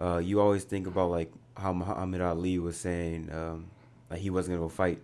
[0.00, 3.66] uh you always think about like how Muhammad Ali was saying um
[4.10, 5.00] like he wasn't going to go fight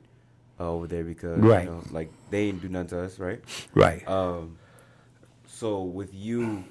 [0.61, 1.65] uh, over there because Right.
[1.65, 3.41] you know like they didn't do nothing to us, right?
[3.75, 4.07] Right.
[4.09, 4.59] Um,
[5.63, 6.65] so with you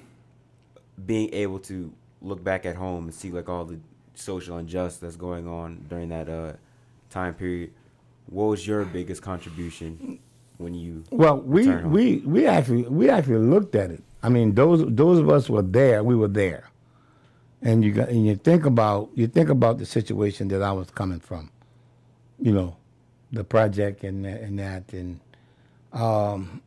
[1.06, 3.78] being able to look back at home and see like all the
[4.14, 6.52] social injustice that's going on during that uh,
[7.08, 7.70] time period,
[8.26, 10.18] what was your biggest contribution
[10.58, 11.04] when you?
[11.10, 14.02] Well, we we we actually we actually looked at it.
[14.22, 16.04] I mean, those those of us were there.
[16.04, 16.68] We were there,
[17.62, 20.90] and you got and you think about you think about the situation that I was
[20.90, 21.50] coming from,
[22.38, 22.76] you know,
[23.32, 25.18] the project and that- and that and
[25.94, 26.60] um,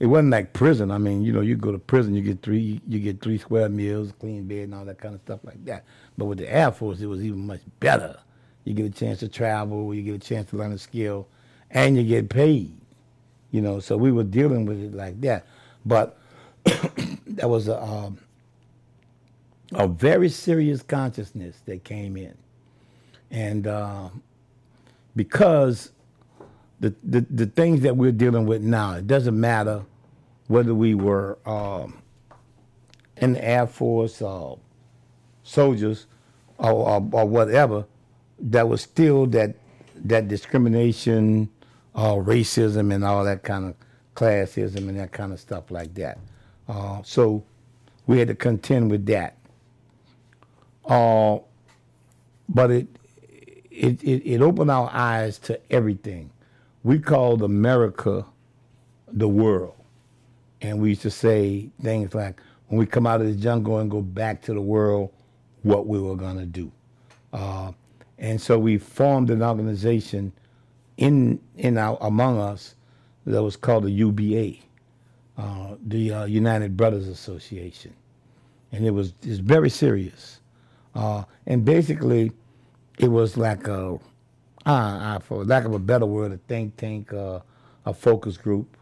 [0.00, 0.90] it wasn't like prison.
[0.90, 3.68] I mean, you know, you go to prison, you get three you get three square
[3.68, 5.84] meals, clean bed, and all that kind of stuff like that.
[6.18, 8.18] But with the Air Force, it was even much better.
[8.64, 11.28] You get a chance to travel, you get a chance to learn a skill,
[11.70, 12.76] and you get paid.
[13.50, 15.46] You know, so we were dealing with it like that.
[15.86, 16.18] But
[16.64, 18.18] that was a um,
[19.72, 22.36] a very serious consciousness that came in,
[23.30, 24.08] and uh,
[25.14, 25.92] because
[26.84, 29.84] the, the the things that we're dealing with now, it doesn't matter
[30.48, 32.02] whether we were um,
[33.16, 34.58] in the Air Force or
[35.42, 36.06] soldiers
[36.58, 37.86] or, or, or whatever,
[38.38, 39.56] that was still that
[39.96, 41.48] that discrimination,
[41.94, 43.74] uh, racism, and all that kind of
[44.14, 46.18] classism and that kind of stuff like that.
[46.68, 47.42] Uh, so
[48.06, 49.38] we had to contend with that.
[50.84, 51.38] Uh,
[52.48, 52.88] but it,
[53.70, 56.30] it it it opened our eyes to everything.
[56.84, 58.26] We called America
[59.08, 59.74] the world,
[60.60, 63.90] and we used to say things like, "When we come out of the jungle and
[63.90, 65.10] go back to the world,
[65.62, 66.70] what we were gonna do."
[67.32, 67.72] Uh,
[68.18, 70.32] and so we formed an organization
[70.98, 72.74] in in our among us
[73.26, 74.56] that was called the UBA,
[75.38, 77.94] uh, the uh, United Brothers Association,
[78.72, 80.40] and it was it's very serious.
[80.94, 82.30] Uh, and basically,
[82.98, 83.98] it was like a,
[84.66, 87.40] uh, for lack of a better word, a think tank, uh,
[87.86, 88.76] a focus group,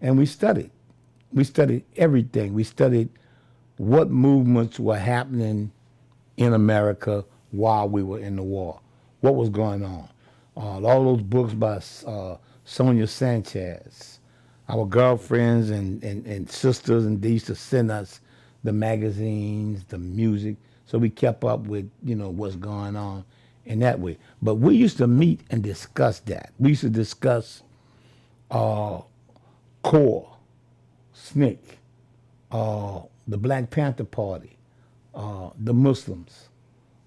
[0.00, 0.70] and we studied.
[1.32, 2.54] We studied everything.
[2.54, 3.08] We studied
[3.78, 5.72] what movements were happening
[6.36, 8.80] in America while we were in the war.
[9.20, 10.08] What was going on?
[10.56, 14.20] Uh, all those books by uh, Sonia Sanchez,
[14.68, 18.20] our girlfriends and, and, and sisters, and they used to send us
[18.64, 23.24] the magazines, the music, so we kept up with you know what's going on
[23.66, 24.16] in that way.
[24.40, 26.52] But we used to meet and discuss that.
[26.58, 27.62] We used to discuss
[28.50, 29.00] uh,
[29.82, 30.32] CORE,
[31.14, 31.58] SNCC,
[32.52, 34.56] uh, the Black Panther Party,
[35.14, 36.48] uh, the Muslims,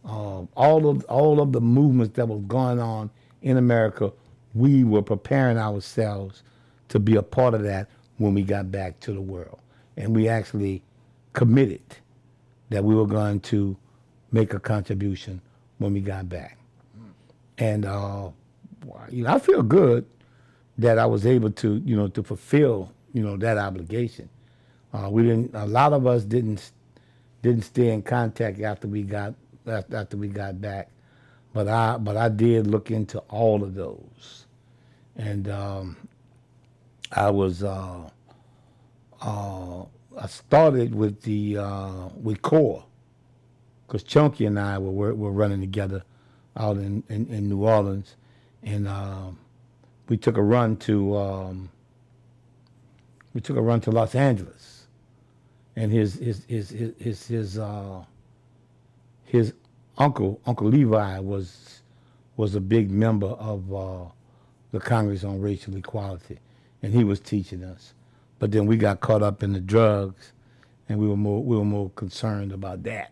[0.06, 3.10] uh, all of all of the movements that was going on
[3.42, 4.12] in America.
[4.54, 6.44] We were preparing ourselves
[6.90, 9.60] to be a part of that when we got back to the world,
[9.96, 10.84] and we actually
[11.34, 11.82] committed
[12.70, 13.78] that we were going to
[14.32, 15.42] make a contribution
[15.80, 16.58] when we got back.
[17.60, 18.32] And uh,
[19.10, 20.06] you know, I feel good
[20.78, 24.30] that I was able to, you know, to fulfill, you know, that obligation.
[24.94, 25.56] Uh, we didn't.
[25.56, 26.72] A lot of us didn't
[27.44, 29.36] didn't stay in contact after we got
[29.68, 30.90] after we got back,
[31.54, 34.48] but I but I did look into all of those,
[35.18, 35.98] and um,
[37.12, 38.10] I was uh,
[39.22, 39.84] uh,
[40.20, 42.86] I started with the uh, with CORE
[43.90, 46.04] because Chunky and I were were running together
[46.56, 48.16] out in, in, in New Orleans,
[48.62, 49.40] and um,
[50.08, 51.70] we took a run to um,
[53.34, 54.86] we took a run to Los Angeles,
[55.76, 58.04] and his his his his his his, uh,
[59.26, 59.54] his
[59.98, 61.82] uncle Uncle Levi was
[62.38, 64.06] was a big member of uh,
[64.72, 66.38] the Congress on Racial Equality,
[66.84, 67.96] and he was teaching us.
[68.38, 70.32] But then we got caught up in the drugs,
[70.88, 73.10] and we were more we were more concerned about that,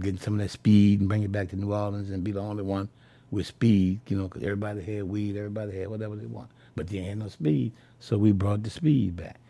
[0.00, 2.40] getting some of that speed and bring it back to New Orleans and be the
[2.40, 2.88] only one
[3.30, 6.98] with speed, you know, because everybody had weed, everybody had whatever they want, but they
[6.98, 9.40] had no speed, so we brought the speed back,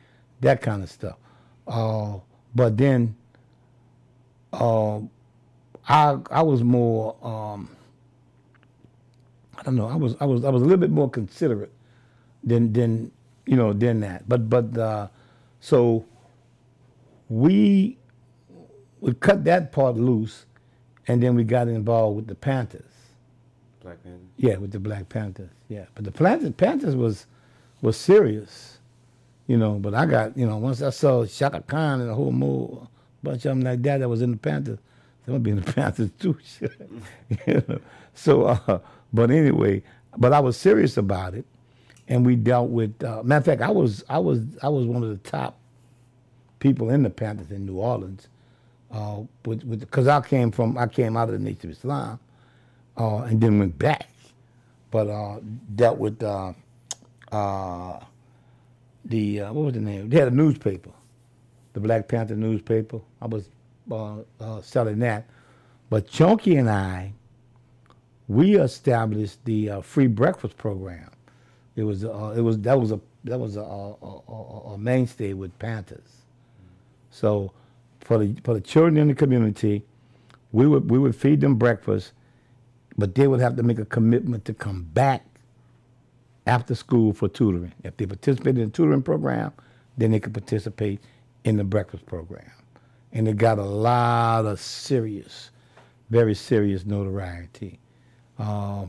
[0.41, 1.17] that kind of stuff.
[1.67, 2.19] Uh,
[2.55, 3.17] but then,
[4.53, 5.01] uh,
[5.89, 7.17] I I was more.
[7.23, 7.71] Um,
[9.59, 9.89] I don't know.
[9.89, 11.73] I was I was I was a little bit more considerate
[12.45, 13.13] than than
[13.47, 14.29] you know than that.
[14.29, 15.09] But but uh,
[15.61, 16.05] so
[17.29, 17.99] we
[19.03, 20.47] we cut that part loose,
[21.09, 22.85] and then we got involved with the Panthers.
[23.83, 24.21] Black Panther.
[24.37, 25.51] Yeah, with the Black Panthers.
[25.69, 27.27] Yeah, but the Panthers Panthers was
[27.83, 28.79] was serious,
[29.49, 29.75] you know.
[29.75, 32.87] But I got you know once I saw Shaka Khan and a whole more
[33.25, 34.79] bunch of them like that that was in the Panthers,
[35.27, 36.39] they gonna be in the Panthers too.
[37.47, 37.81] you know?
[38.15, 38.79] So, uh,
[39.13, 39.83] but anyway,
[40.17, 41.45] but I was serious about it,
[42.07, 43.03] and we dealt with.
[43.03, 45.59] Uh, matter of fact, I was I was I was one of the top
[46.61, 48.29] people in the Panthers in New Orleans,
[48.93, 52.21] uh, with because I came from I came out of the Nation of Islam,
[52.97, 54.09] uh, and then went back,
[54.91, 55.41] but uh,
[55.75, 56.53] dealt with uh,
[57.31, 58.01] uh,
[59.05, 60.11] the uh, what was the name?
[60.11, 60.91] They had a newspaper,
[61.73, 63.01] the Black Panther newspaper.
[63.21, 63.49] I was
[64.63, 65.27] selling that,
[65.91, 67.13] but Chunky and I,
[68.29, 71.11] we established the free breakfast program.
[71.77, 73.95] It was it was that was a that was a, a,
[74.29, 76.23] a, a mainstay with Panthers.
[77.11, 77.53] So
[78.03, 79.85] for the for the children in the community,
[80.53, 82.13] we would we would feed them breakfast,
[82.97, 85.25] but they would have to make a commitment to come back
[86.47, 87.73] after school for tutoring.
[87.85, 89.53] If they participated in the tutoring program,
[89.97, 91.01] then they could participate
[91.45, 92.51] in the breakfast program.
[93.13, 95.51] And it got a lot of serious
[96.13, 97.79] very serious notoriety.
[98.39, 98.85] Uh,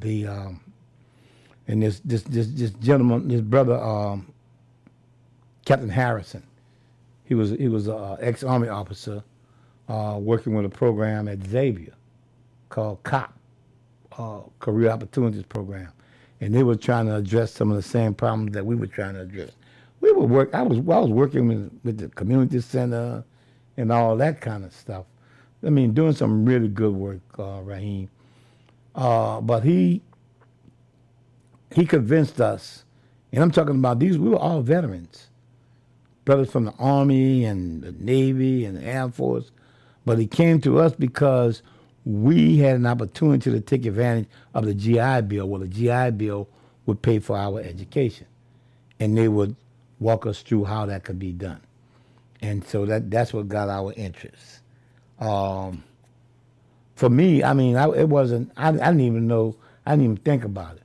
[0.00, 0.60] the um,
[1.66, 4.30] and this this this this gentleman, this brother, um,
[5.64, 6.42] Captain Harrison,
[7.30, 9.22] he was he was an ex army officer
[9.88, 11.94] uh, working with a program at Xavier
[12.70, 13.32] called COP,
[14.18, 15.92] uh, Career Opportunities Program,
[16.40, 19.14] and they were trying to address some of the same problems that we were trying
[19.14, 19.52] to address.
[20.00, 20.52] We were work.
[20.52, 23.22] I was I was working with, with the community center
[23.76, 25.06] and all that kind of stuff.
[25.64, 28.10] I mean, doing some really good work, uh, Raheem.
[28.96, 30.02] Uh, but he
[31.72, 32.84] he convinced us,
[33.32, 34.18] and I'm talking about these.
[34.18, 35.29] We were all veterans,
[36.30, 39.50] brothers from the Army and the Navy and the Air Force.
[40.06, 41.60] But he came to us because
[42.04, 45.48] we had an opportunity to take advantage of the GI Bill.
[45.48, 46.46] Well, the GI Bill
[46.86, 48.28] would pay for our education,
[49.00, 49.56] and they would
[49.98, 51.60] walk us through how that could be done.
[52.40, 54.60] And so that that's what got our interest.
[55.18, 55.82] Um,
[56.94, 58.52] for me, I mean, I, it wasn't.
[58.56, 59.56] I, I, didn't even know.
[59.84, 60.82] I didn't even think about it.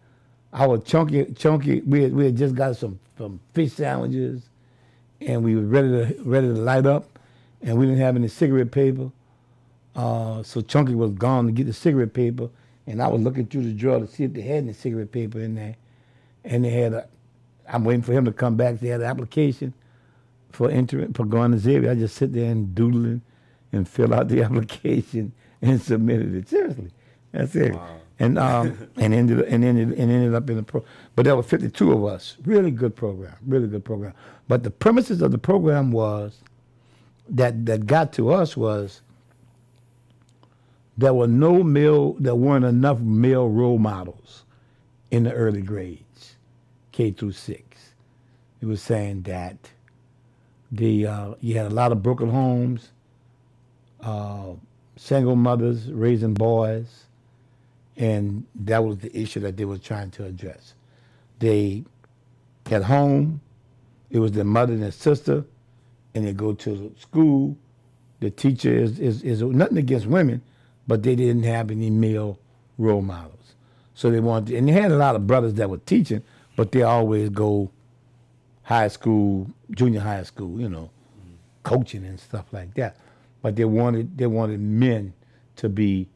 [0.53, 1.81] Was chunky, chunky.
[1.81, 4.49] We had, we had just got some some fish sandwiches,
[5.25, 7.19] and we were ready to ready to light up,
[7.61, 9.11] and we didn't have any cigarette paper.
[9.95, 12.49] Uh, so Chunky was gone to get the cigarette paper,
[12.85, 15.39] and I was looking through the drawer to see if they had any cigarette paper
[15.39, 15.75] in there,
[16.43, 17.07] and they had a.
[17.67, 18.79] I'm waiting for him to come back.
[18.79, 19.73] They had an application
[20.51, 21.91] for entering for going to Xavier.
[21.91, 23.21] I just sit there and doodling
[23.71, 26.49] and fill out the application and submitted it.
[26.49, 26.91] Seriously,
[27.31, 27.73] that's it.
[27.73, 27.97] Wow.
[28.19, 30.83] And um, and ended and ended and ended up in the pro.
[31.15, 32.37] But there were 52 of us.
[32.45, 33.35] Really good program.
[33.45, 34.13] Really good program.
[34.47, 36.39] But the premises of the program was
[37.29, 39.01] that that got to us was
[40.97, 44.43] there were no male, there weren't enough male role models
[45.11, 46.35] in the early grades,
[46.91, 47.93] K through six.
[48.61, 49.57] It was saying that
[50.71, 52.91] the uh, you had a lot of broken homes,
[54.01, 54.53] uh,
[54.95, 57.04] single mothers raising boys,
[57.97, 60.73] and that was the issue that they were trying to address.
[61.39, 61.85] They
[62.71, 63.41] at home,
[64.09, 65.45] it was their mother and their sister,
[66.13, 67.57] and they go to school.
[68.19, 70.41] The teacher is, is, is nothing against women,
[70.87, 72.39] but they didn't have any male
[72.77, 73.55] role models.
[73.93, 76.23] So they wanted, and they had a lot of brothers that were teaching,
[76.55, 77.71] but they always go
[78.63, 81.33] high school, junior high school, you know, mm-hmm.
[81.63, 82.97] coaching and stuff like that.
[83.41, 85.13] But they wanted they wanted men
[85.57, 86.07] to be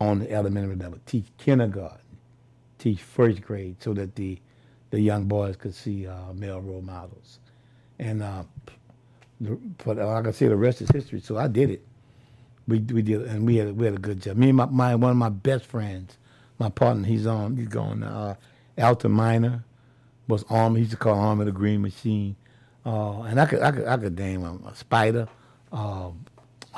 [0.00, 2.00] on the elementary level, teach kindergarten,
[2.78, 4.38] teach first grade, so that the
[4.90, 7.40] the young boys could see uh, male role models.
[7.98, 8.44] And uh,
[9.78, 11.20] for like I say, the rest is history.
[11.20, 11.84] So I did it
[12.68, 14.36] we we did, and we had we had a good job.
[14.36, 16.18] Me and my, my one of my best friends,
[16.58, 18.36] my partner, he's on he's going uh,
[18.78, 19.64] Alton Minor,
[20.28, 20.76] was armed.
[20.76, 22.36] He used to call Army the Green Machine,
[22.86, 25.28] uh, and I could I could I could name him uh, Spider,
[25.72, 26.10] uh,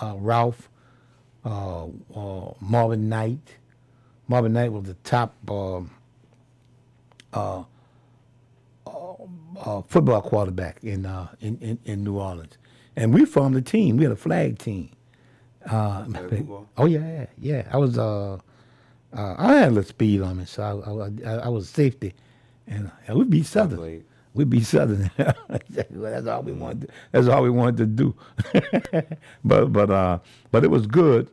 [0.01, 0.70] uh, Ralph,
[1.45, 3.57] uh, uh, Marvin Knight.
[4.29, 5.91] Marvin Knight was the top um,
[9.61, 11.07] uh, football quarterback in,
[11.41, 12.59] in, in in New Orleans,
[12.97, 13.97] and we formed a team.
[13.99, 14.91] We had a flag team.
[15.71, 16.07] Uh,
[16.79, 17.69] oh yeah, yeah.
[17.73, 18.35] I was uh,
[19.15, 20.63] uh, I had a little speed on me, so
[21.25, 22.15] I, I, I was safety,
[23.09, 24.05] and we beat Southern.
[24.35, 25.11] We beat Southern.
[25.17, 26.83] that's all we wanted.
[26.83, 28.15] To, that's all we wanted to do.
[29.45, 30.19] but but uh,
[30.51, 31.29] but it was good.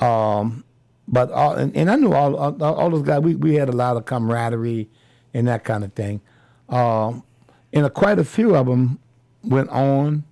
[0.00, 0.64] Um,
[1.08, 3.20] but all, and, and I knew all, all, all those guys.
[3.20, 4.88] We we had a lot of camaraderie
[5.34, 6.20] and that kind of thing.
[6.68, 7.24] Um,
[7.72, 8.98] and a, quite a few of them
[9.42, 10.24] went on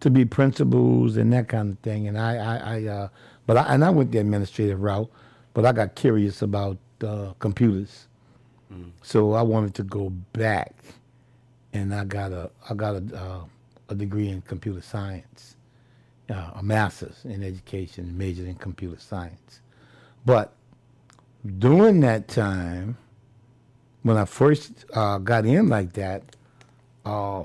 [0.00, 2.06] to be principals and that kind of thing.
[2.06, 3.08] And I, I, I uh,
[3.46, 5.10] but I, and I went the administrative route,
[5.52, 8.08] but I got curious about uh, computers,
[8.72, 8.90] mm.
[9.02, 10.74] so I wanted to go back,
[11.74, 13.44] and I got a, I got a, uh,
[13.90, 15.56] a degree in computer science,
[16.30, 19.60] uh, a master's in education, majored in computer science,
[20.24, 20.54] but
[21.58, 22.96] during that time,
[24.02, 26.22] when I first uh, got in like that,
[27.04, 27.42] uh,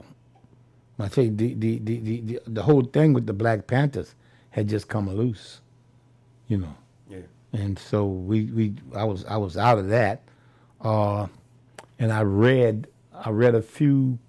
[1.00, 4.16] I tell you, the, the, the, the, the whole thing with the Black Panthers
[4.52, 5.62] had just come loose,
[6.48, 6.76] you know.
[7.10, 7.20] Yeah.
[7.54, 10.22] And so we, we I was I was out of that,
[10.82, 11.28] uh,
[12.00, 12.88] and I read
[13.24, 14.20] I read a few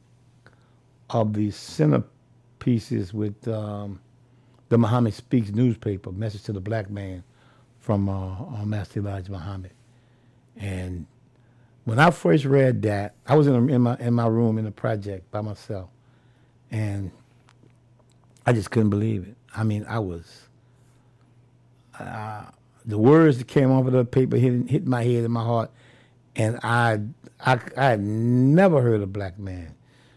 [1.10, 4.00] of the centerpieces with um,
[4.68, 7.24] the Muhammad Speaks newspaper, Message to the Black Man,
[7.78, 9.72] from uh, Master Elijah Muhammad,
[10.56, 11.06] and
[11.84, 14.64] when I first read that, I was in, a, in my in my room in
[14.64, 15.88] the project by myself
[16.70, 17.10] and
[18.46, 19.36] I just couldn't believe it.
[19.54, 20.48] I mean, I was.
[21.98, 22.44] Uh,
[22.84, 25.70] the words that came off of the paper hit, hit my head and my heart,
[26.36, 27.00] and I,
[27.40, 29.74] I, I had never heard a black man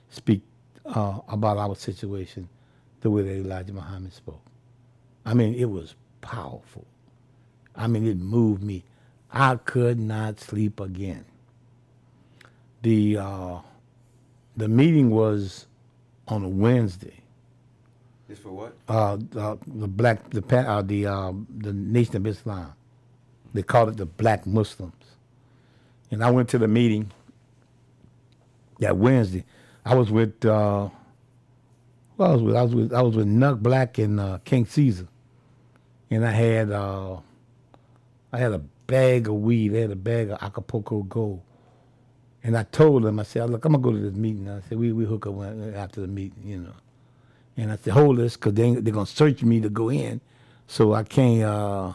[0.09, 0.41] speak
[0.85, 2.49] uh, about our situation
[3.01, 4.41] the way that Elijah Muhammad spoke.
[5.25, 6.85] I mean, it was powerful.
[7.75, 8.83] I mean, it moved me.
[9.31, 11.25] I could not sleep again.
[12.83, 13.59] The uh,
[14.57, 15.65] the meeting was
[16.27, 17.15] on a Wednesday.
[18.27, 18.77] This for what?
[18.87, 22.73] Uh, the, the black the uh, the uh, the Nation of Islam.
[23.53, 24.93] They called it the Black Muslims.
[26.13, 27.11] And I went to the meeting
[28.77, 29.45] that Wednesday.
[29.83, 30.89] I was with uh,
[32.17, 34.67] well, I was with I was with I was with Nuck Black and uh, King
[34.67, 35.07] Caesar,
[36.11, 37.17] and I had uh,
[38.31, 39.69] I had a bag of weed.
[39.69, 41.41] They had a bag of Acapulco Gold,
[42.43, 44.77] and I told them I said, "Look, I'm gonna go to this meeting." I said,
[44.77, 45.41] "We we hook up
[45.75, 46.75] after the meeting, you know."
[47.57, 50.21] And I said, "Hold this, cause they they're gonna search me to go in,
[50.67, 51.93] so I can't uh,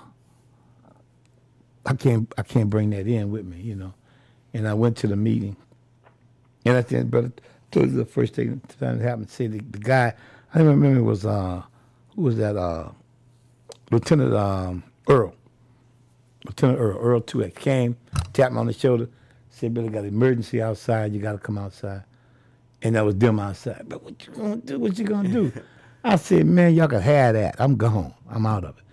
[1.86, 3.94] I can't I can't bring that in with me, you know."
[4.58, 5.56] And I went to the meeting,
[6.64, 7.32] and I said, "Brother."
[7.70, 9.30] told you the first thing that happened.
[9.30, 10.14] Say the, the guy,
[10.54, 11.62] I don't remember it was uh,
[12.16, 12.56] who was that?
[12.56, 12.90] Uh,
[13.90, 15.34] Lieutenant um, Earl.
[16.44, 17.96] Lieutenant Earl, Earl X came,
[18.32, 19.08] tapped me on the shoulder,
[19.50, 21.12] said, "Billy, got an emergency outside.
[21.12, 22.02] You got to come outside."
[22.82, 23.84] And that was them outside.
[23.86, 24.78] But what you gonna do?
[24.78, 25.52] What you gonna do?
[26.04, 27.56] I said, "Man, y'all can have that.
[27.58, 28.14] I'm gone.
[28.28, 28.84] I'm out of it."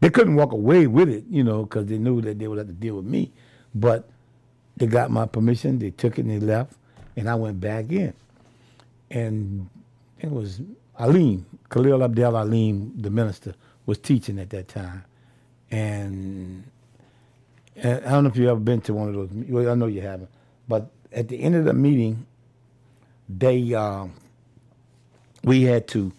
[0.00, 2.66] They couldn't walk away with it, you know, because they knew that they would have
[2.66, 3.32] to deal with me.
[3.74, 4.08] But
[4.76, 5.78] they got my permission.
[5.78, 6.74] They took it and they left,
[7.16, 8.14] and I went back in
[9.10, 9.68] and
[10.20, 10.60] it was
[10.98, 13.54] Alim, Khalil Abdel Alim, the minister,
[13.86, 15.04] was teaching at that time.
[15.70, 16.64] And,
[17.76, 19.30] and I don't know if you've ever been to one of those.
[19.48, 20.30] Well, I know you haven't.
[20.68, 22.26] But at the end of the meeting,
[23.28, 24.06] they uh,
[25.44, 26.12] we had to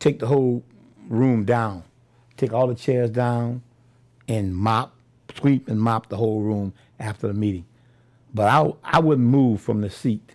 [0.00, 0.64] take the whole
[1.08, 1.84] room down,
[2.36, 3.62] take all the chairs down,
[4.28, 4.94] and mop,
[5.38, 7.64] sweep and mop the whole room after the meeting.
[8.34, 10.32] But I I wouldn't move from the seat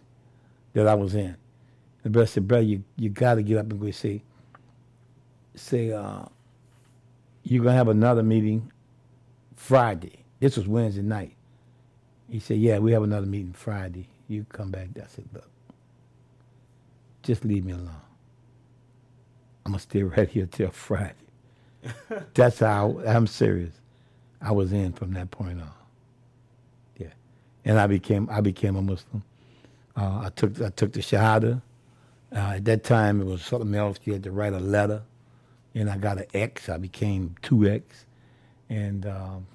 [0.73, 1.35] that I was in.
[2.03, 4.23] The brother said, brother, you, you got to get up and go say,
[5.55, 6.23] say, uh,
[7.43, 8.71] you're going to have another meeting
[9.55, 10.19] Friday.
[10.39, 11.33] This was Wednesday night.
[12.29, 14.07] He said, yeah, we have another meeting Friday.
[14.27, 14.89] You come back.
[14.97, 15.49] I said, look,
[17.23, 17.91] just leave me alone.
[19.65, 21.13] I'm going to stay right here till Friday.
[22.35, 23.73] That's how, I'm serious.
[24.41, 25.71] I was in from that point on.
[27.69, 29.23] And I became, I became a Muslim.
[29.95, 31.61] Uh, I took, I took the Shahada.
[32.35, 33.99] Uh, at that time, it was something else.
[34.05, 35.03] You had to write a letter,
[35.75, 36.67] and I got an X.
[36.67, 38.05] I became two X,
[38.69, 39.45] and um,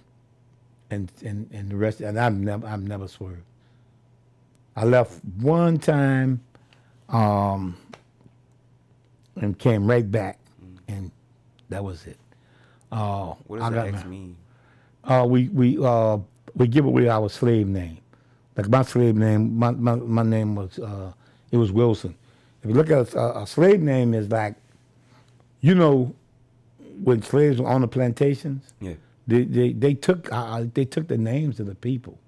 [0.91, 2.01] and and and the rest.
[2.03, 3.43] And I've never I've never swerved.
[4.77, 6.41] I left one time,
[7.09, 7.77] um,
[9.37, 10.39] and came right back,
[10.89, 11.11] and
[11.69, 12.19] that was it.
[12.93, 14.37] Uh, What I does got that X mean?
[15.05, 16.19] uh, we we uh,
[16.55, 17.99] we give away our slave name.
[18.57, 21.13] Like my slave name, my my, my name was uh,
[21.51, 22.15] it was Wilson.
[22.63, 24.55] If you look at a, a slave name, is like,
[25.61, 26.15] you know,
[27.03, 28.95] when slaves were on the plantations, Yeah.
[29.27, 32.19] they they, they took uh, they took the names of the people.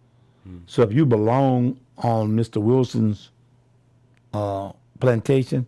[0.66, 2.62] So if you belong on Mr.
[2.62, 3.30] Wilson's
[4.32, 4.70] uh,
[5.00, 5.66] plantation,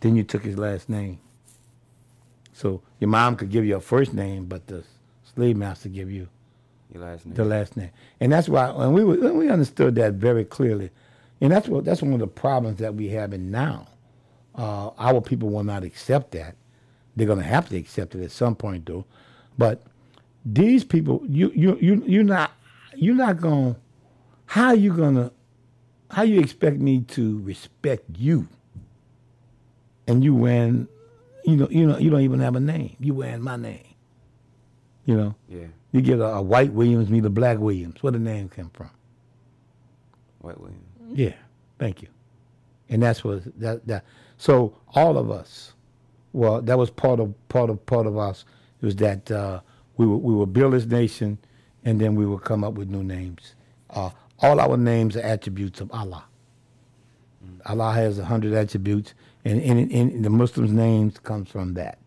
[0.00, 1.18] then you took his last name.
[2.54, 4.82] So your mom could give you a first name, but the
[5.34, 6.28] slave master give you
[6.92, 7.34] Your last name.
[7.34, 10.90] the last name, and that's why, and we were- we understood that very clearly,
[11.40, 13.86] and that's what that's one of the problems that we have in now.
[14.54, 16.56] Uh, our people will not accept that.
[17.14, 19.04] They're going to have to accept it at some point, though.
[19.58, 19.82] But
[20.44, 22.52] these people, you you you you're not
[22.96, 23.74] you're not going.
[23.74, 23.80] to
[24.46, 25.30] How you gonna?
[26.10, 28.48] How you expect me to respect you?
[30.06, 30.88] And you wearing,
[31.44, 32.96] you know, you know, you don't even have a name.
[32.98, 33.87] You wearing my name.
[35.08, 35.34] You know.
[35.48, 35.64] yeah.
[35.92, 38.02] You get a, a white Williams, meet a black Williams.
[38.02, 38.90] Where the name come from?
[40.40, 40.84] White Williams.
[41.14, 41.32] Yeah,
[41.78, 42.08] thank you.
[42.90, 44.04] And that's what that that.
[44.36, 45.72] So all of us,
[46.34, 48.44] well, that was part of part of part of us.
[48.82, 49.60] It was that uh,
[49.96, 51.38] we will we will build this nation,
[51.86, 53.54] and then we would come up with new names.
[53.88, 56.24] Uh, all our names are attributes of Allah.
[57.64, 59.14] Allah has a hundred attributes,
[59.46, 61.98] and, and, and the Muslims' names comes from that.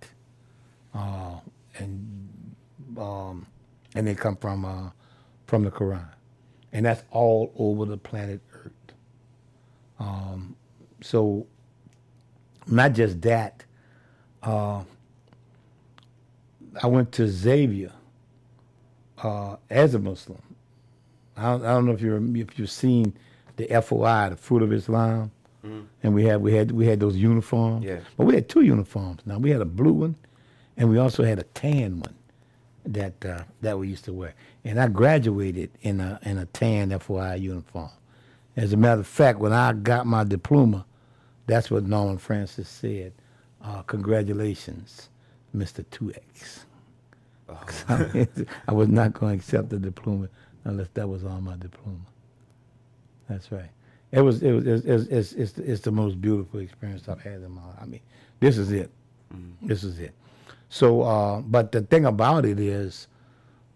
[0.94, 1.40] Uh,
[1.80, 2.21] and
[2.98, 3.46] um,
[3.96, 4.90] and they come from uh,
[5.48, 6.08] from the Quran,
[6.74, 8.72] and that's all over the planet Earth.
[10.00, 10.56] Um,
[11.02, 11.46] so,
[12.68, 13.64] not just that.
[14.42, 14.84] Uh,
[16.82, 17.92] I went to Xavier
[19.22, 20.42] uh, as a Muslim.
[21.38, 23.14] I don't, I don't know if you're if you've seen
[23.58, 25.32] the FOI, the Fruit of Islam,
[26.04, 27.86] and we had we had we had those uniforms.
[27.86, 28.00] Yeah.
[28.18, 29.22] But we had two uniforms.
[29.26, 30.16] Now we had a blue one,
[30.78, 32.16] and we also had a tan one
[32.86, 34.34] that uh, that we used to wear.
[34.64, 37.90] And I graduated in a in a tan FOI uniform.
[38.58, 40.86] As a matter of fact, when I got my diploma,
[41.48, 43.14] that's what Norman Francis said.
[43.64, 45.10] Uh, congratulations,
[45.56, 45.86] Mr.
[45.92, 46.66] Two X."
[48.68, 50.30] I was not going to accept the diploma
[50.64, 52.00] unless that was on my diploma.
[53.30, 53.70] That's right.
[54.12, 57.42] It was it was it's it's, it's, it's, it's the most beautiful experience I've had
[57.42, 57.78] in my life.
[57.82, 58.02] I mean,
[58.40, 58.92] this is it.
[59.62, 60.14] This is it.
[60.72, 63.10] So, uh, but the thing about it is,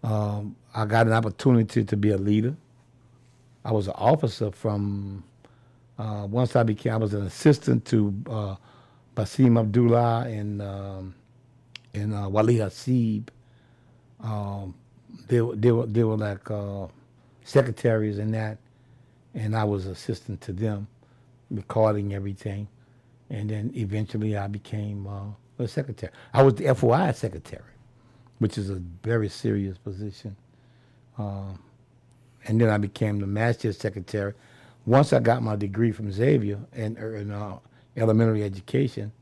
[0.02, 2.56] um, I got an opportunity to be a leader.
[3.66, 5.22] I was an officer from
[5.98, 6.94] uh, once I became.
[6.94, 8.56] I was an assistant to uh,
[9.14, 11.14] Basim Abdullah and um,
[11.92, 13.28] and uh, Wali Hasib.
[14.24, 14.74] Um,
[15.28, 16.86] they they were they were like uh,
[17.44, 18.56] secretaries in that,
[19.34, 20.88] and I was assistant to them,
[21.50, 22.68] recording everything,
[23.28, 25.06] and then eventually I became
[25.60, 26.12] uh, a secretary.
[26.32, 27.62] I was the FOI secretary,
[28.38, 30.36] which is a very serious position.
[31.18, 31.58] Um,
[32.44, 34.34] and then I became the master secretary.
[34.84, 37.58] Once I got my degree from Xavier in, in uh,
[37.96, 39.12] elementary education,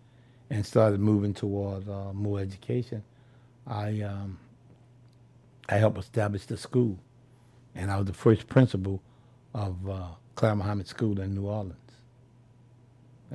[0.51, 3.03] and started moving toward uh, more education,
[3.67, 4.39] I um,
[5.69, 6.99] I helped establish the school,
[7.75, 9.03] and I was the first principal
[9.55, 11.75] of uh, Clara Muhammad School in New Orleans.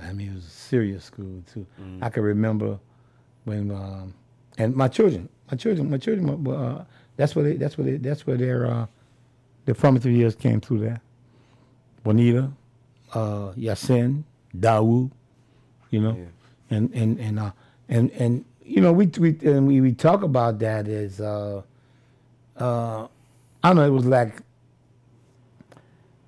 [0.02, 1.66] I mean, it was a serious school too.
[2.02, 2.80] I can remember
[3.46, 4.14] when, um,
[4.58, 6.84] and my children, my children, my children, uh,
[7.18, 8.86] that's where they, that's where they, that's where their uh,
[9.66, 11.02] their formative years came through there.
[12.04, 12.52] Bonita,
[13.14, 14.24] uh, Yasin,
[14.58, 15.12] Dawood,
[15.90, 16.78] you know, Yeah.
[16.78, 17.52] and and and uh,
[17.90, 21.62] and and you know we we and we, we talk about that as uh,
[22.58, 23.08] uh,
[23.64, 24.36] I don't know it was like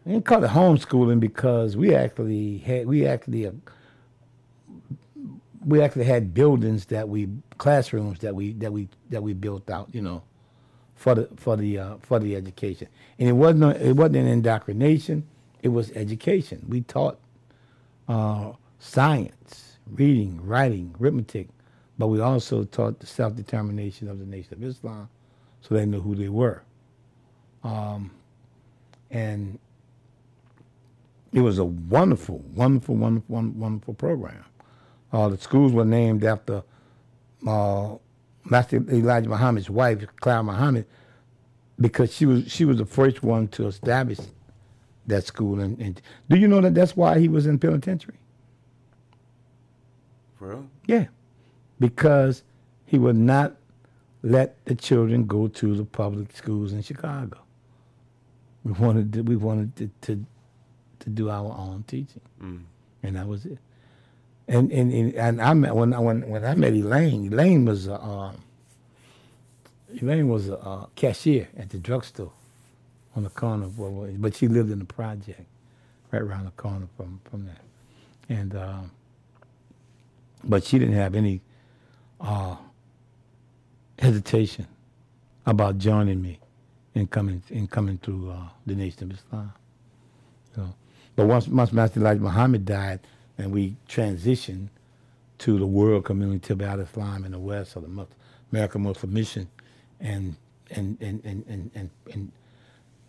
[0.05, 3.51] I didn't call it homeschooling because we actually had we actually uh,
[5.65, 9.89] we actually had buildings that we classrooms that we that we that we built out
[9.93, 10.23] you know
[10.95, 12.87] for the for the uh, for the education.
[13.19, 15.27] And it wasn't a- it wasn't an indoctrination
[15.63, 16.65] it was education.
[16.69, 17.19] We taught
[18.09, 21.49] uh, science reading writing arithmetic
[21.99, 25.09] but we also taught the self-determination of the nation of Islam
[25.61, 26.63] so they knew who they were.
[27.63, 28.11] Um,
[29.11, 29.59] and
[31.33, 34.45] it was a wonderful, wonderful, wonderful, wonderful program.
[35.13, 36.63] Uh, the schools were named after
[37.47, 37.95] uh,
[38.45, 40.85] Master Elijah Muhammad's wife, Clara Muhammad,
[41.79, 44.19] because she was she was the first one to establish
[45.07, 45.59] that school.
[45.59, 48.17] And, and do you know that that's why he was in penitentiary?
[50.37, 50.65] For real?
[50.87, 51.05] Yeah,
[51.79, 52.43] because
[52.85, 53.55] he would not
[54.23, 57.37] let the children go to the public schools in Chicago.
[58.63, 60.25] We wanted to, we wanted to, to
[60.99, 62.61] to do our own teaching, Mm.
[63.03, 63.57] and that was it.
[64.51, 67.33] And and and, and I met when I when when I met Elaine.
[67.33, 68.37] Elaine was a um,
[70.01, 72.33] Elaine was a uh, cashier at the drugstore
[73.15, 75.41] on the corner, of but she lived in the project
[76.11, 77.61] right around the corner from from there,
[78.29, 78.55] and.
[78.55, 78.91] Um,
[80.43, 81.41] but she didn't have any
[82.19, 82.55] uh,
[83.99, 84.67] hesitation
[85.45, 86.39] about joining me
[86.95, 88.33] in coming in coming through
[88.65, 89.53] the Nation of Islam.
[90.57, 90.73] Know.
[91.15, 93.01] But once once Master Elijah Muhammad died
[93.41, 94.69] and we transitioned
[95.39, 98.07] to the world community Al Islam in the West or the Mus-
[98.51, 99.49] American Muslim Mission
[99.99, 100.35] and
[100.69, 102.31] and and and and, and, and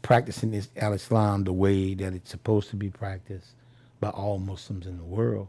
[0.03, 3.51] practicing this Al Islam the way that it's supposed to be practiced
[4.01, 5.49] by all Muslims in the world.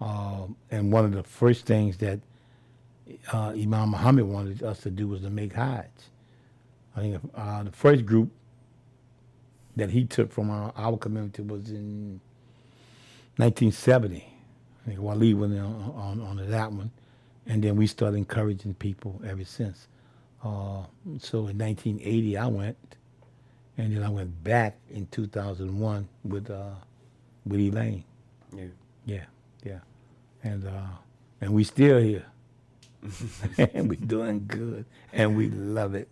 [0.00, 2.20] Um, and one of the first things that
[3.32, 5.86] uh, Imam Muhammad wanted us to do was to make Hajj.
[6.96, 8.30] I think uh, the first group
[9.76, 12.20] that he took from our, our community was in
[13.38, 14.18] 1970.
[14.18, 16.92] I think Waleed went on, on, on that one.
[17.46, 19.88] And then we started encouraging people ever since.
[20.44, 20.84] Uh,
[21.18, 22.78] so in 1980, I went.
[23.78, 26.70] And then I went back in 2001 with, uh,
[27.46, 28.04] with Elaine.
[28.54, 28.66] Yeah.
[29.06, 29.24] Yeah,
[29.64, 29.80] yeah,
[30.44, 30.86] and uh,
[31.40, 32.26] and we still here,
[33.74, 36.08] and we doing good, and we love it.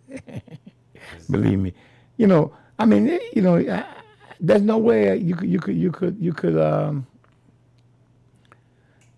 [1.29, 1.73] Believe me,
[2.17, 2.53] you know.
[2.79, 3.85] I mean, you know, I,
[4.39, 7.07] there's no way you could you could you could you could um,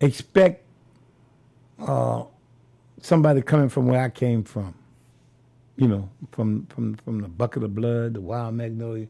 [0.00, 0.64] expect
[1.78, 2.24] uh,
[3.00, 4.74] somebody coming from where I came from.
[5.76, 9.06] You know, from from from the bucket of blood, the wild magnolia,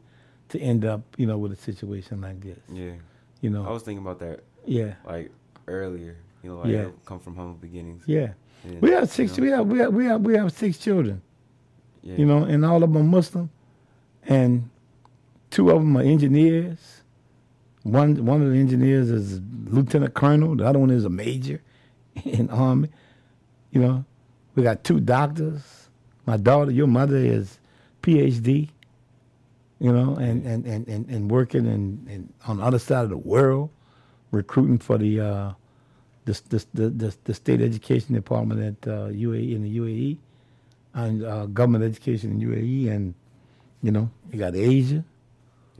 [0.49, 2.59] to end up, you know, with a situation like this.
[2.71, 2.93] Yeah.
[3.41, 4.93] You know, I was thinking about that yeah.
[5.05, 5.31] like
[5.67, 6.15] earlier.
[6.43, 6.87] You know, like Yeah.
[7.05, 8.03] Come from humble beginnings.
[8.05, 8.33] Yeah.
[8.63, 9.37] And, We have six.
[9.37, 11.21] you We have we have we have we have six children.
[12.03, 12.15] yeah.
[12.15, 13.49] You know, and all of them are Muslim,
[14.23, 14.69] and
[15.49, 17.00] two of them are engineers.
[17.83, 20.55] One one of the engineers is lieutenant colonel.
[20.55, 21.61] The other one is a major
[22.23, 22.89] in army.
[23.71, 24.05] You know,
[24.55, 25.89] we got two doctors.
[26.25, 27.59] My daughter, your mother is
[28.03, 28.69] PhD.
[29.79, 33.09] You know, and and and and, and working in, in on the other side of
[33.09, 33.69] the world,
[34.31, 35.19] recruiting for the.
[35.19, 35.51] Uh,
[36.25, 40.17] the, the, the, the state education department at uh, UAE in the UAE,
[40.93, 43.13] and uh, government education in UAE, and
[43.81, 45.03] you know, you got Asia.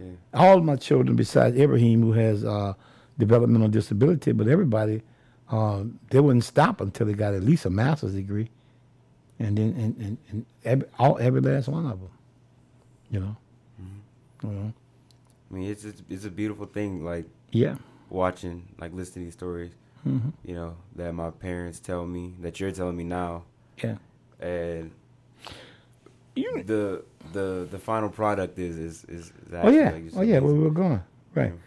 [0.01, 0.11] Yeah.
[0.33, 2.73] All my children, besides Ibrahim, who has uh,
[3.17, 5.01] developmental disability, but everybody,
[5.49, 8.49] uh, they wouldn't stop until they got at least a master's degree,
[9.39, 12.09] and then and, and, and every, all every last one of them,
[13.11, 13.35] you know.
[14.43, 14.73] You know?
[15.51, 17.03] I mean, it's, it's it's a beautiful thing.
[17.05, 17.75] Like Yeah.
[18.09, 19.71] watching, like listening to these stories.
[20.03, 23.43] hmm You know that my parents tell me that you're telling me now,
[23.83, 23.97] Yeah.
[24.39, 24.89] and
[26.35, 26.63] You.
[26.63, 29.91] the the the final product is is is, Oh yeah.
[29.91, 30.39] like, Oh yeah.
[30.39, 31.01] Where we were going.
[31.35, 31.51] Right.
[31.53, 31.57] Yeah.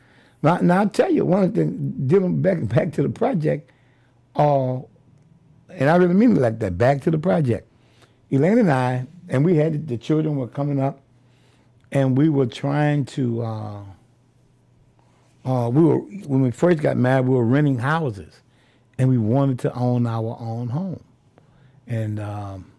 [0.42, 1.94] Now, now I'll tell you one thing.
[2.07, 3.70] Dealing back back to the project,
[4.36, 4.76] uh,
[5.70, 6.76] and I really mean it like that.
[6.76, 7.68] Back to the project.
[8.30, 11.00] Elaine and I, and we had the children were coming up,
[11.92, 13.42] and we were trying to.
[13.42, 13.80] Uh,
[15.46, 18.40] uh, we were when we first got married, we were renting houses,
[18.98, 21.02] and we wanted to own our own home,
[21.86, 22.70] and um,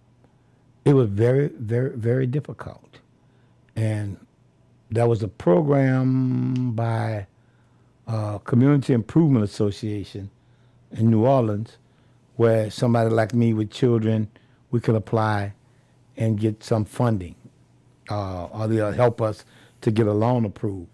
[0.85, 2.99] it was very, very, very difficult,
[3.75, 4.17] and
[4.91, 7.25] there was a program by
[8.07, 10.29] uh, Community Improvement Association
[10.91, 11.77] in New Orleans
[12.35, 14.29] where somebody like me with children,
[14.71, 15.53] we could apply
[16.17, 17.35] and get some funding,
[18.09, 19.45] uh, or they'll help us
[19.81, 20.89] to get a loan approved.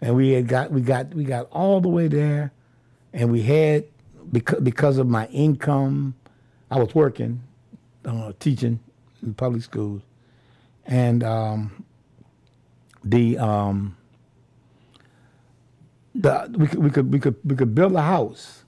[0.00, 2.52] And we had got we got we got all the way there,
[3.12, 3.84] and we had
[4.32, 6.14] because because of my income,
[6.70, 7.40] I was working,
[8.04, 8.80] uh, teaching
[9.24, 10.02] in public schools,
[10.86, 11.84] and um,
[13.02, 13.96] the um,
[16.14, 18.64] the we could we could we could we could build a house,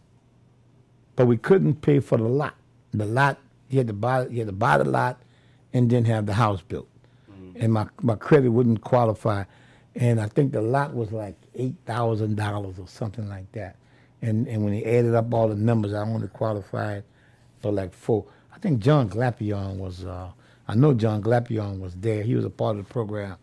[1.14, 2.54] but we couldn't pay for the lot.
[2.92, 3.38] The lot
[3.68, 5.20] you had to buy you had to buy the lot,
[5.72, 6.88] and then have the house built,
[7.56, 9.44] and my my credit wouldn't qualify,
[9.94, 13.76] and I think the lot was like eight thousand dollars or something like that,
[14.22, 17.04] and and when he added up all the numbers, I only qualified
[17.60, 18.24] for like four.
[18.54, 20.04] I think John Glapion was.
[20.04, 20.30] Uh,
[20.68, 22.22] I know John Glapion was there.
[22.22, 23.36] He was a part of the program,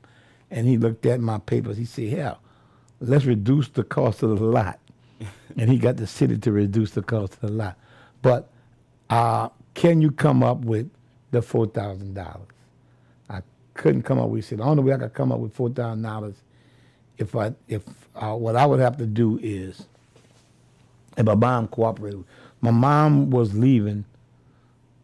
[0.51, 1.77] and he looked at my papers.
[1.77, 2.39] He said, "Hell,
[2.99, 4.79] let's reduce the cost of the lot."
[5.57, 7.77] and he got the city to reduce the cost of the lot.
[8.21, 8.49] But
[9.09, 10.89] uh, can you come up with
[11.31, 12.47] the four thousand dollars?
[13.29, 13.41] I
[13.73, 14.29] couldn't come up.
[14.29, 14.43] with.
[14.43, 16.35] He said the only way I could come up with four thousand dollars
[17.17, 17.83] if I if
[18.15, 19.85] uh, what I would have to do is
[21.17, 22.23] if my mom cooperated.
[22.61, 24.05] My mom was leaving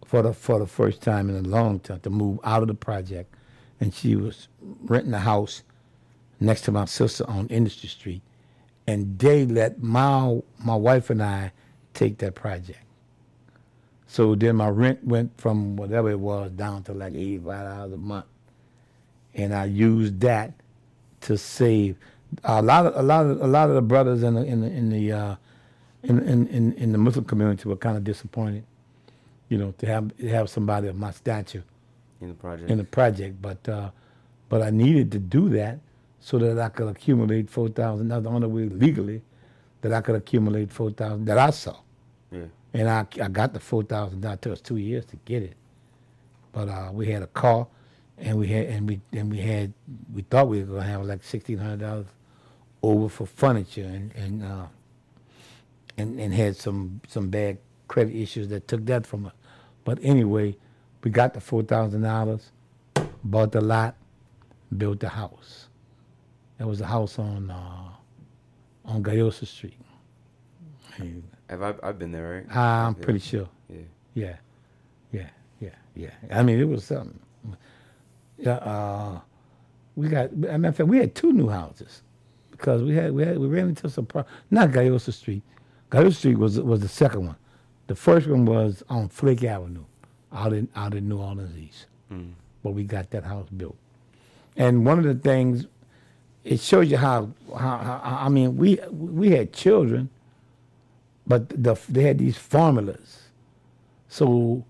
[0.09, 2.73] for the for the first time in a long time to move out of the
[2.73, 3.31] project,
[3.79, 4.47] and she was
[4.85, 5.61] renting a house
[6.39, 8.21] next to my sister on Industry Street,
[8.87, 11.51] and they let my my wife and I
[11.93, 12.81] take that project.
[14.07, 17.93] So then my rent went from whatever it was down to like eighty five dollars
[17.93, 18.25] a month,
[19.35, 20.53] and I used that
[21.21, 21.97] to save
[22.43, 24.67] a lot of a lot of a lot of the brothers in the in the
[24.71, 25.35] in the uh,
[26.01, 28.63] in, in in in the Muslim community were kind of disappointed,
[29.49, 31.63] you know, to have have somebody of my stature
[32.21, 32.71] in the project.
[32.71, 33.89] in the project, but uh,
[34.47, 35.79] but I needed to do that
[36.19, 38.09] so that I could accumulate four thousand.
[38.09, 39.21] That's the only way legally
[39.81, 41.77] that I could accumulate four thousand that I saw,
[42.31, 42.45] yeah.
[42.73, 44.23] and I I got the four thousand.
[44.23, 45.55] It took us two years to get it,
[46.51, 47.67] but uh, we had a car,
[48.17, 49.73] and we had and we and we had
[50.13, 52.07] we thought we were gonna have like sixteen hundred dollars
[52.83, 54.67] over for furniture and and uh,
[55.97, 59.33] and and had some some bad credit issues that took that from us.
[59.89, 60.55] But anyway,
[61.03, 62.51] we got the four thousand dollars,
[63.23, 63.95] bought the lot,
[64.77, 65.67] built the house.
[66.59, 67.89] There was a house on uh,
[68.85, 69.79] on Gayoso Street.
[70.97, 71.73] And Have I?
[71.81, 72.55] I've been there, right?
[72.55, 73.03] I'm Yeah.
[73.03, 73.49] pretty sure.
[73.67, 73.77] Yeah.
[74.13, 74.35] Yeah,
[75.11, 75.29] yeah,
[75.59, 76.11] yeah, yeah.
[76.39, 77.19] I mean, it was something.
[78.37, 79.21] Yeah, uh,
[79.95, 80.25] we got.
[80.25, 82.03] As a matter of fact, we had two new houses
[82.51, 85.41] because we had we had we ran into some pro- not Gayoso Street.
[85.89, 87.35] Gayoso Street was was the second one.
[87.89, 89.83] The first one was on Flake Avenue,
[90.31, 91.87] out in out in New Orleans East.
[92.13, 92.33] Mm.
[92.61, 93.77] But we got that house built.
[94.55, 95.65] And one of the things,
[96.43, 100.11] it shows you how, how, how I mean, we we had children,
[101.25, 103.23] but the, they had these formulas.
[104.07, 104.63] So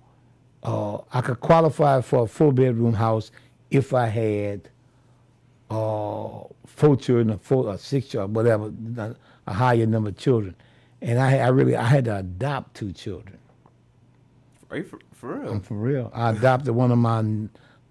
[0.63, 3.31] uh, I could qualify for a four bedroom house
[3.69, 4.69] if I had
[5.69, 8.71] uh, four children, or four or six children, whatever,
[9.45, 10.55] a higher number of children.
[11.01, 13.37] And I, I really I had to adopt two children.
[14.69, 15.51] Are you for, for real?
[15.51, 16.11] I'm for real.
[16.13, 17.23] I adopted one of my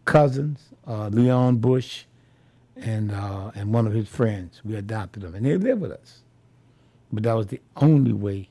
[0.05, 2.05] cousins, uh, Leon Bush,
[2.77, 4.61] and uh, and one of his friends.
[4.65, 6.23] We adopted them, and they live with us.
[7.13, 8.49] But that was the only way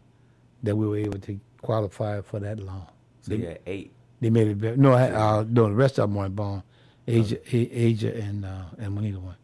[0.64, 2.86] that we were able to qualify for that loan.
[3.22, 3.92] so They, you had eight.
[4.20, 4.94] they made it very no.
[4.94, 6.64] I, uh, no, the rest of them weren't born.
[7.08, 9.38] Asia, A- Asia, and uh, and Monita one,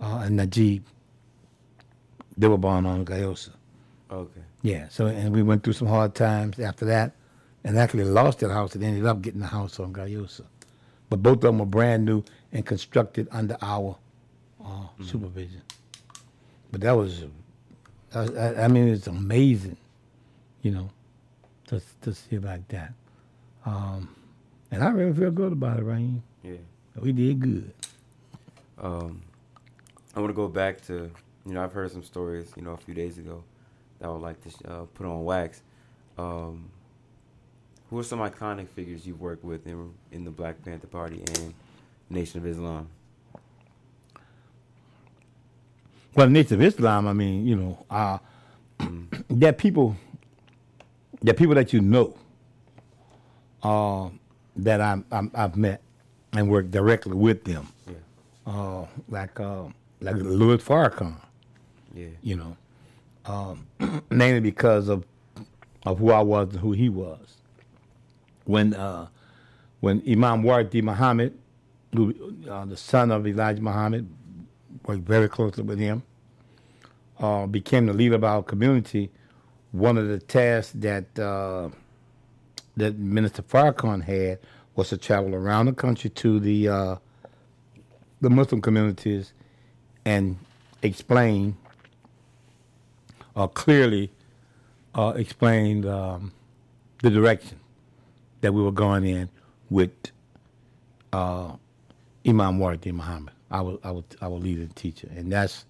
[0.00, 0.84] uh, and Najib.
[2.36, 3.50] They were born on Gayoso.
[4.12, 4.40] Okay.
[4.60, 4.88] Yeah.
[4.88, 7.12] So and we went through some hard times after that,
[7.64, 10.44] and actually lost that house and ended up getting the house on Gayoso.
[11.08, 13.96] But both of them were brand new and constructed under our
[14.64, 15.62] uh, supervision.
[16.70, 17.24] But that was,
[18.14, 19.76] I, I mean, it's amazing,
[20.62, 20.90] you know,
[21.66, 22.92] to to see it like that.
[23.64, 24.14] Um,
[24.70, 26.08] and I really feel good about it, right?
[26.42, 26.56] Yeah.
[26.96, 27.72] We did good.
[28.78, 29.22] Um,
[30.14, 31.10] I want to go back to
[31.46, 33.44] you know I've heard some stories you know a few days ago
[34.02, 35.62] that I would like to uh, put on wax.
[36.18, 36.68] Um,
[37.88, 41.54] who are some iconic figures you've worked with in in the Black Panther Party and
[42.10, 42.88] Nation of Islam?
[46.14, 48.18] Well, Nation of Islam, I mean, you know, uh,
[49.30, 49.96] that people,
[51.22, 52.14] that people that you know,
[53.62, 54.10] uh,
[54.56, 55.80] that I'm, I'm, I've met
[56.34, 57.94] and worked directly with them, Yeah.
[58.46, 59.64] uh, like uh,
[60.00, 61.14] like Louis Farrakhan,
[61.94, 62.08] Yeah.
[62.22, 62.56] you know,
[63.26, 63.66] um,
[64.10, 65.04] mainly because of
[65.84, 67.36] of who I was and who he was.
[68.44, 69.08] When uh,
[69.80, 71.36] when Imam Wardi Muhammad,
[71.94, 72.14] who,
[72.48, 74.08] uh, the son of Elijah Muhammad,
[74.86, 76.02] worked very closely with him,
[77.18, 79.10] uh, became the leader of our community.
[79.72, 81.70] One of the tasks that uh,
[82.76, 84.38] that Minister Farrakhan had
[84.74, 86.96] was to travel around the country to the uh,
[88.20, 89.32] the Muslim communities
[90.04, 90.38] and
[90.82, 91.56] explain
[93.36, 94.10] uh, clearly
[94.94, 96.32] uh, explain um,
[97.02, 97.58] the direction
[98.40, 99.28] that we were going in
[99.70, 99.90] with
[101.12, 101.52] uh,
[102.26, 105.64] Imam Wardi Muhammad, our, our our leader and teacher, and that's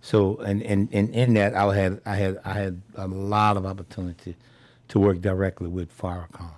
[0.00, 0.36] so.
[0.38, 4.36] And, and, and in that, I had I had I had a lot of opportunity
[4.88, 6.50] to work directly with Farrakhan.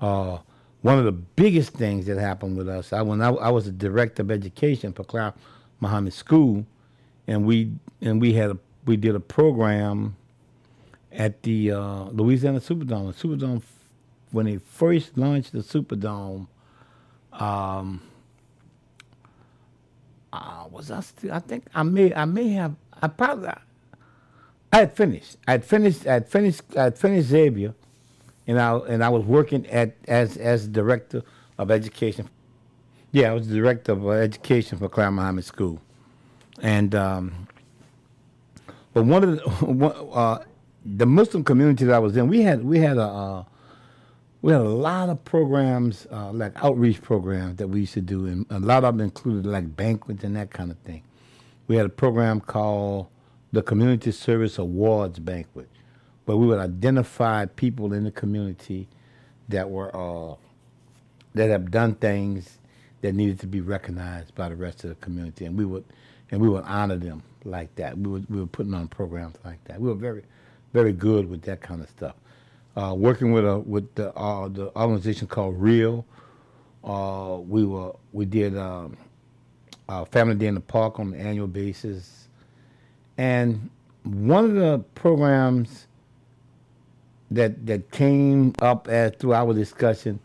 [0.00, 0.38] Uh,
[0.82, 3.72] one of the biggest things that happened with us, I when I, I was the
[3.72, 5.34] director of education for Clara
[5.80, 6.64] Muhammad School,
[7.26, 8.58] and we and we had a,
[8.88, 10.16] we did a program
[11.12, 13.14] at the uh, Louisiana Superdome.
[13.14, 13.62] The Superdome,
[14.32, 16.48] when they first launched the Superdome,
[17.32, 18.02] um,
[20.32, 21.32] uh, was I still?
[21.32, 23.50] I think I may I may have I probably
[24.72, 25.36] I had finished.
[25.46, 26.06] I had finished.
[26.06, 26.62] I had finished.
[26.76, 27.74] I had finished Xavier,
[28.46, 31.22] and I and I was working at as as director
[31.58, 32.28] of education.
[33.12, 35.80] Yeah, I was the director of education for Clara Muhammad School,
[36.60, 37.48] and um,
[38.98, 40.44] but one of the one, uh,
[40.84, 43.44] the Muslim community that I was in, we had we had a uh,
[44.42, 48.26] we had a lot of programs uh, like outreach programs that we used to do,
[48.26, 51.04] and a lot of them included like banquets and that kind of thing.
[51.68, 53.06] We had a program called
[53.52, 55.68] the Community Service Awards Banquet,
[56.24, 58.88] where we would identify people in the community
[59.48, 60.34] that were uh,
[61.34, 62.58] that have done things
[63.02, 65.84] that needed to be recognized by the rest of the community, and we would
[66.32, 67.96] and we would honor them like that.
[67.98, 69.80] We were we were putting on programs like that.
[69.80, 70.22] We were very
[70.72, 72.14] very good with that kind of stuff.
[72.76, 76.04] Uh, working with a with the uh, the organization called Real,
[76.84, 78.96] uh, we were we did um,
[80.10, 82.28] Family Day in the Park on an annual basis,
[83.16, 83.70] and
[84.04, 85.86] one of the programs
[87.30, 90.20] that that came up as through our discussion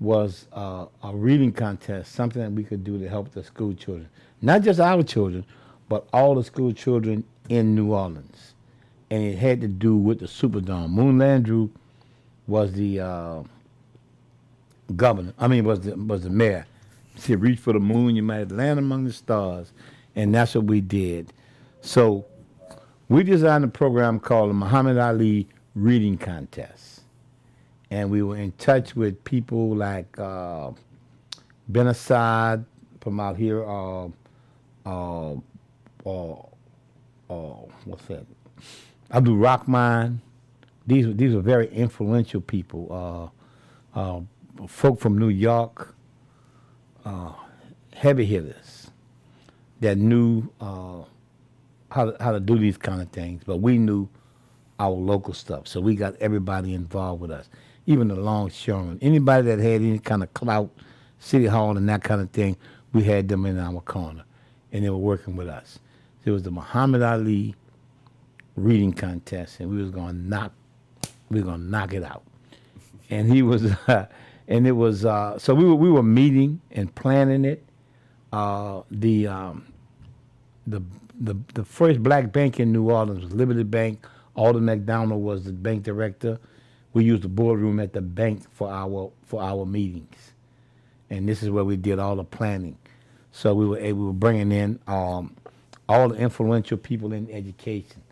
[0.00, 4.08] was uh, a reading contest, something that we could do to help the school children,
[4.42, 5.44] not just our children,
[5.88, 8.54] but all the school children in New Orleans,
[9.10, 10.90] and it had to do with the Superdome.
[10.90, 11.70] Moon Landrieu
[12.46, 13.42] was the uh,
[14.96, 15.32] governor.
[15.38, 16.66] I mean, was the was the mayor.
[17.14, 19.72] He said, "Reach for the moon, you might land among the stars,"
[20.16, 21.32] and that's what we did.
[21.80, 22.24] So
[23.08, 27.02] we designed a program called the Muhammad Ali Reading Contest,
[27.90, 30.70] and we were in touch with people like uh,
[31.68, 32.64] Ben Assad
[33.00, 33.64] from out here.
[33.68, 34.08] Uh,
[34.86, 35.34] uh,
[36.06, 36.32] uh,
[37.30, 38.26] uh, what's that?
[39.10, 40.20] Abdul Rahman.
[40.86, 43.32] These these are very influential people.
[43.94, 44.20] Uh, uh,
[44.68, 45.94] folk from New York,
[47.04, 47.32] uh,
[47.94, 48.90] heavy hitters
[49.80, 51.02] that knew uh,
[51.90, 53.42] how to, how to do these kind of things.
[53.46, 54.08] But we knew
[54.78, 57.48] our local stuff, so we got everybody involved with us,
[57.86, 58.98] even the longshoremen.
[59.00, 60.70] Anybody that had any kind of clout,
[61.18, 62.56] city hall and that kind of thing,
[62.92, 64.24] we had them in our corner,
[64.72, 65.78] and they were working with us.
[66.24, 67.54] It was the Muhammad Ali
[68.56, 70.52] reading contest, and we was gonna knock,
[71.28, 72.24] we were gonna knock it out.
[73.10, 74.06] And he was, uh,
[74.48, 75.04] and it was.
[75.04, 77.64] Uh, so we were we were meeting and planning it.
[78.32, 79.66] Uh, the um,
[80.66, 80.82] the
[81.20, 84.06] the the first black bank in New Orleans was Liberty Bank.
[84.36, 86.38] Alden McDonald was the bank director.
[86.92, 90.32] We used the boardroom at the bank for our for our meetings,
[91.10, 92.78] and this is where we did all the planning.
[93.32, 95.36] So we were we were bringing in um,
[95.88, 98.02] all the influential people in education,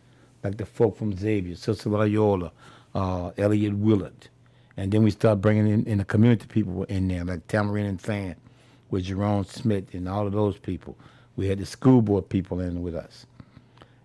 [0.44, 2.52] like the folk from Xavier, Sister Loyola,
[2.94, 4.28] uh, Elliot Willard,
[4.76, 8.00] and then we start bringing in, in the community people in there, like Tambourine and
[8.00, 8.36] Fan,
[8.90, 10.96] with Jerome Smith and all of those people.
[11.36, 13.26] We had the school board people in with us,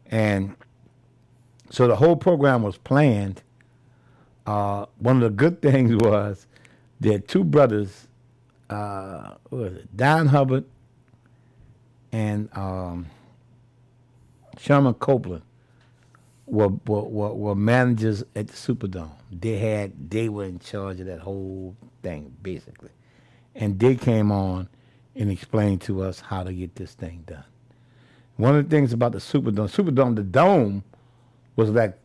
[0.09, 0.55] and
[1.69, 3.41] so the whole program was planned.
[4.45, 6.47] Uh, one of the good things was
[7.01, 8.07] that two brothers,
[8.69, 9.35] uh,
[9.95, 10.65] Don Hubbard
[12.11, 13.07] and um,
[14.59, 15.43] Sherman Copeland,
[16.47, 19.11] were, were, were, were managers at the Superdome.
[19.31, 22.91] They had they were in charge of that whole thing basically,
[23.55, 24.69] and they came on
[25.15, 27.43] and explained to us how to get this thing done.
[28.37, 30.83] One of the things about the Superdome, Superdome, the dome
[31.55, 31.97] was like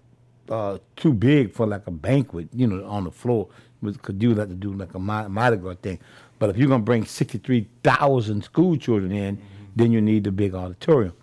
[0.48, 3.48] uh, too big for like a banquet, you know, on the floor.
[3.80, 5.98] Was could do like to do like a Mardi Gras thing.
[6.38, 9.64] But if you're gonna bring sixty three thousand school children in, mm-hmm.
[9.76, 11.14] then you need the big auditorium.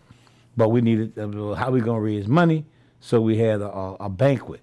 [0.57, 2.65] But we needed uh, how we gonna raise money,
[2.99, 3.69] so we had a,
[3.99, 4.61] a banquet,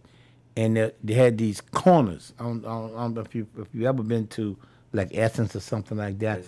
[0.56, 2.34] and they, they, had these corners.
[2.38, 4.56] I don't, I, don't, I don't, know if you if you ever been to
[4.92, 6.42] like Essence or something like that,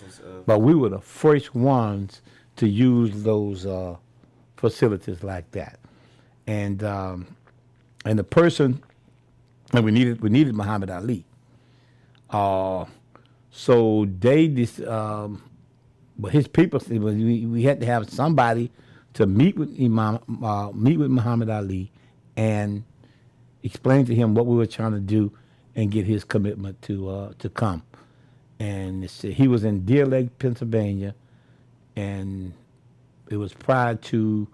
[0.47, 2.20] but we were the first ones
[2.57, 3.97] to use those uh,
[4.57, 5.78] facilities like that
[6.49, 7.26] and um,
[8.05, 8.82] and the person
[9.72, 11.24] and we needed we needed Muhammad Ali.
[12.30, 12.86] Uh,
[13.51, 15.43] so they this um,
[16.18, 18.70] but his people we, we had to have somebody
[19.14, 21.90] to meet with Imam uh, meet with Muhammad Ali
[22.36, 22.84] and
[23.62, 25.32] explain to him what we were trying to do
[25.74, 27.82] and get his commitment to uh, to come.
[28.61, 31.14] And he was in Deer Lake, Pennsylvania,
[31.94, 32.52] and
[33.30, 34.48] it was prior to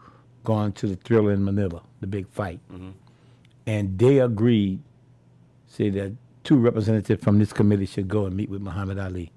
[0.44, 2.60] going to the Thrilla in Manila, the big fight.
[2.70, 2.90] Mm-hmm.
[3.66, 4.80] And they agreed,
[5.66, 6.12] say that
[6.44, 9.32] two representatives from this committee should go and meet with Muhammad Ali.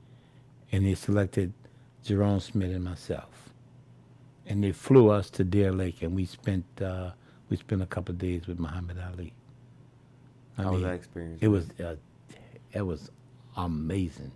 [0.72, 1.54] And they selected
[2.04, 3.47] Jerome Smith and myself.
[4.48, 7.12] And they flew us to Deer Lake, and we spent uh,
[7.50, 9.34] we spent a couple of days with Muhammad Ali.
[10.58, 11.40] I How mean, was that experience?
[11.42, 11.96] It was uh,
[12.72, 13.12] it was
[13.58, 14.32] amazing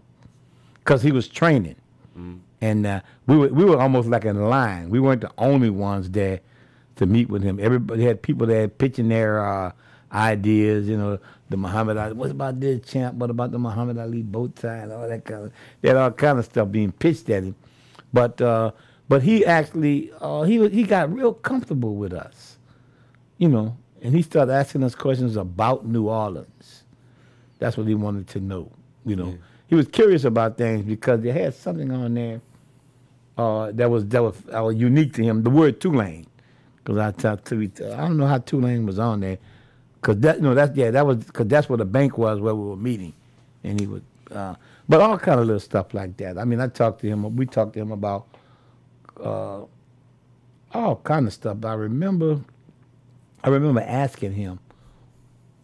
[0.80, 1.76] because he was training,
[2.18, 2.38] mm-hmm.
[2.60, 4.90] and uh, we were we were almost like in line.
[4.90, 6.42] We weren't the only ones there
[6.98, 7.60] to meet with him.
[7.60, 9.72] Everybody had people there pitching their uh,
[10.12, 13.16] ideas, you know, the Muhammad Ali, what about this champ?
[13.16, 15.52] What about the Muhammad Ali bow tie and all that kind of,
[15.82, 17.56] they had all kind of stuff being pitched at him.
[18.14, 18.72] But, uh,
[19.10, 22.58] but he actually, uh, he, he got real comfortable with us,
[23.38, 26.84] you know, and he started asking us questions about New Orleans.
[27.60, 28.72] That's what he wanted to know,
[29.06, 29.30] you know.
[29.30, 29.38] Yeah.
[29.68, 32.42] He was curious about things because they had something on there
[33.38, 35.44] uh, that was that was uh, unique to him.
[35.44, 36.28] The word Tulane,
[36.78, 39.38] because I talked to I don't know how Tulane was on there,
[40.02, 42.54] cause that you know that's yeah that was cause that's where the bank was where
[42.54, 43.14] we were meeting,
[43.64, 44.56] and he was, uh,
[44.90, 46.38] but all kind of little stuff like that.
[46.38, 47.36] I mean, I talked to him.
[47.36, 48.31] We talked to him about
[49.22, 49.66] uh,
[50.74, 51.64] all kind of stuff.
[51.64, 52.42] I remember,
[53.44, 54.60] I remember asking him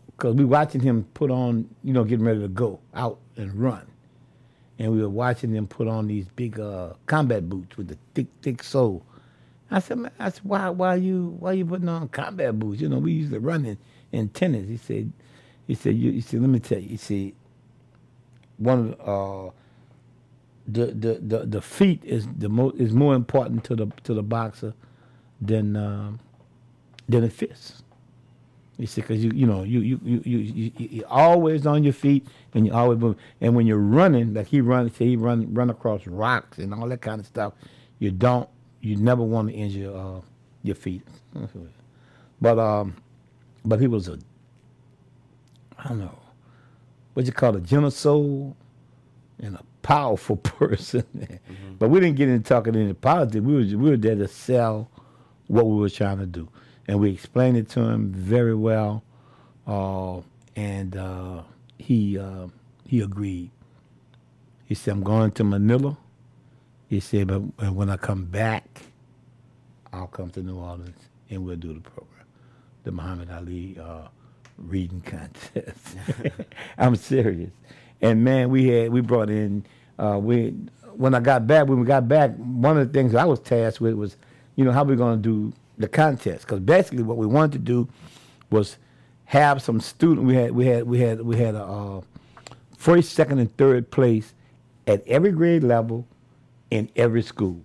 [0.07, 3.85] because we watching him put on, you know, getting ready to go out and run,
[4.79, 8.27] and we were watching him put on these big uh, combat boots with the thick,
[8.41, 9.05] thick sole
[9.69, 12.81] I said, man, I said, why, why you, why you putting on combat boots?
[12.81, 13.77] You know, we used to run in,
[14.11, 14.67] in tennis.
[14.67, 15.11] He said,
[15.67, 16.89] he said, you, he said, let me tell you.
[16.89, 17.33] He said,
[18.57, 19.51] one of the, uh,
[20.67, 24.23] the, the, the, the feet is the mo- is more important to the to the
[24.23, 24.73] boxer
[25.41, 26.19] than um,
[27.07, 27.83] than the fists.
[28.77, 31.93] He said, because you you know you you you you you are always on your
[31.93, 33.15] feet and you always.
[33.41, 36.87] And when you're running, like he run, say he run run across rocks and all
[36.89, 37.53] that kind of stuff,
[37.99, 38.49] you don't
[38.81, 40.21] you never want to injure uh,
[40.63, 41.01] your feet.
[42.41, 42.95] but um,
[43.65, 44.19] but he was a
[45.79, 46.19] I don't know
[47.13, 48.55] what you call a gentle soul
[49.39, 51.03] and a powerful person.
[51.15, 51.75] mm-hmm.
[51.79, 53.43] But we didn't get into talking any politics.
[53.43, 54.89] We were we were there to sell
[55.47, 56.49] what we were trying to do,
[56.87, 59.03] and we explained it to him very well,
[59.65, 60.21] uh,
[60.55, 61.43] and uh,
[61.77, 62.47] he uh,
[62.85, 63.51] he agreed.
[64.65, 65.97] He said, "I'm going to Manila."
[66.89, 67.39] He said, but
[67.73, 68.83] when I come back,
[69.91, 70.97] I'll come to New Orleans
[71.29, 72.25] and we'll do the program,
[72.83, 74.07] the Muhammad Ali uh,
[74.57, 75.97] reading contest.
[76.77, 77.51] I'm serious.
[78.01, 79.65] And man, we had we brought in
[79.99, 80.51] uh, we
[80.93, 83.81] when I got back when we got back, one of the things I was tasked
[83.81, 84.17] with was,
[84.55, 87.59] you know, how we going to do the contest because basically what we wanted to
[87.59, 87.87] do
[88.49, 88.77] was
[89.25, 90.25] have some student.
[90.25, 92.01] We had we had we had we had a uh,
[92.77, 94.33] first, second, and third place
[94.87, 96.07] at every grade level
[96.71, 97.61] in every school,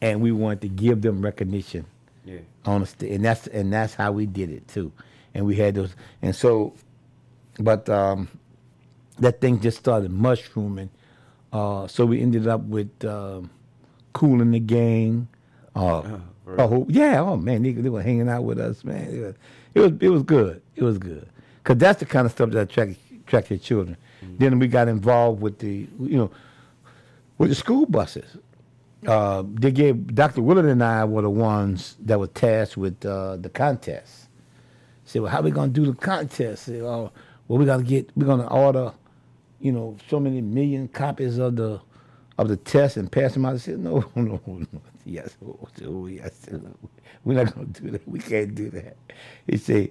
[0.00, 1.86] and we wanted to give them recognition.
[2.24, 2.38] Yeah.
[2.64, 4.90] On st- and that's and that's how we did it too,
[5.34, 6.74] and we had those, and so,
[7.60, 8.28] but um,
[9.18, 10.90] that thing just started mushrooming.
[11.52, 15.28] Uh, so we ended up with and the Gang.
[15.74, 16.20] Uh, oh,
[16.58, 19.08] oh, yeah, oh man, they, they, were hanging out with us, man.
[19.12, 19.34] It was,
[19.74, 20.62] it was, it was good.
[20.76, 21.28] It was good
[21.62, 22.96] because that's the kind of stuff that attracts
[23.26, 23.96] track their children.
[24.38, 26.30] Then we got involved with the you know
[27.38, 28.36] with the school buses.
[29.06, 30.40] Uh, they gave Dr.
[30.40, 34.28] Willard and I were the ones that were tasked with uh, the contest.
[35.04, 36.64] Said, well, how we gonna do the contest?
[36.64, 37.12] Said, oh,
[37.46, 38.92] well, we gotta get, we're gonna order,
[39.60, 41.80] you know, so many million copies of the
[42.38, 43.54] of the test and pass them out.
[43.54, 44.66] I said, no, no, no.
[45.04, 45.36] Yes,
[45.84, 46.46] oh, yes,
[47.24, 48.08] we're not gonna do that.
[48.08, 48.96] We can't do that.
[49.46, 49.90] He said,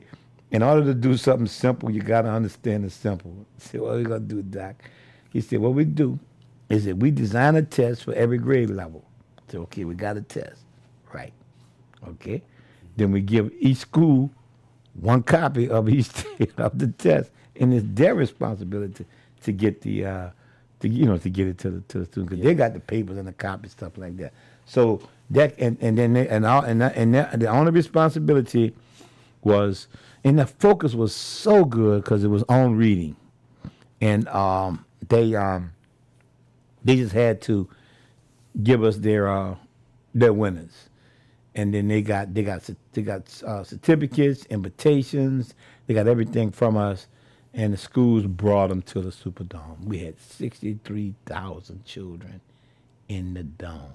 [0.52, 3.36] in order to do something simple, you gotta understand the simple.
[3.58, 4.76] I said, what are we gonna do, Doc?
[5.32, 6.20] He said, what we do
[6.70, 9.06] is that we design a test for every grade level.
[9.40, 10.62] I said, okay, we got a test,
[11.14, 11.34] right?
[12.08, 12.44] Okay.
[12.98, 14.32] Then we give each school
[14.94, 16.10] one copy of each
[16.58, 19.06] of the test, and it's their responsibility
[19.44, 20.30] to get the, uh,
[20.82, 22.80] to you know, to get it to the to the student because they got the
[22.80, 24.34] papers and the copies, stuff like that.
[24.66, 28.76] So that and and then they, and all and that, and that, the only responsibility
[29.44, 29.88] was,
[30.24, 33.16] and the focus was so good because it was on reading,
[34.02, 35.74] and um, they um,
[36.84, 37.70] they just had to
[38.64, 39.56] give us their uh,
[40.16, 40.90] their winners
[41.56, 45.54] and then they got they got they got uh, certificates, invitations.
[45.88, 47.08] They got everything from us,
[47.54, 49.86] and the schools brought them to the Superdome.
[49.86, 52.42] We had sixty three thousand children
[53.10, 53.94] in the dome.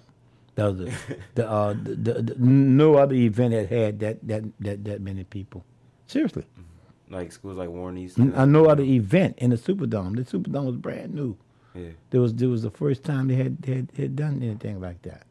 [0.54, 0.92] That was the,
[1.34, 5.24] the, uh, the, the, the no other event had had that that that that many
[5.24, 5.64] people.
[6.06, 6.44] Seriously,
[7.10, 8.32] Like schools like Warren Easton.
[8.32, 10.16] N- uh, no other event in the Superdome.
[10.16, 11.36] The Superdome was brand new.
[11.74, 11.90] Yeah.
[12.10, 15.24] There was there was the first time they had had, had done anything like that.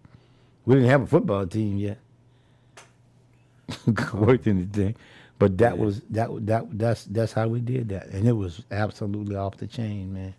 [0.66, 1.98] We didn't have a football team yet.
[4.14, 4.96] Worked anything,
[5.40, 5.80] but that Yeah.
[5.80, 9.68] was that that that's that's how we did that, and it was absolutely off the
[9.68, 10.36] chain, man.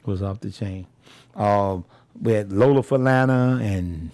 [0.00, 0.86] It was off the chain.
[1.36, 1.84] Um,
[2.20, 4.10] we had Lola Falana and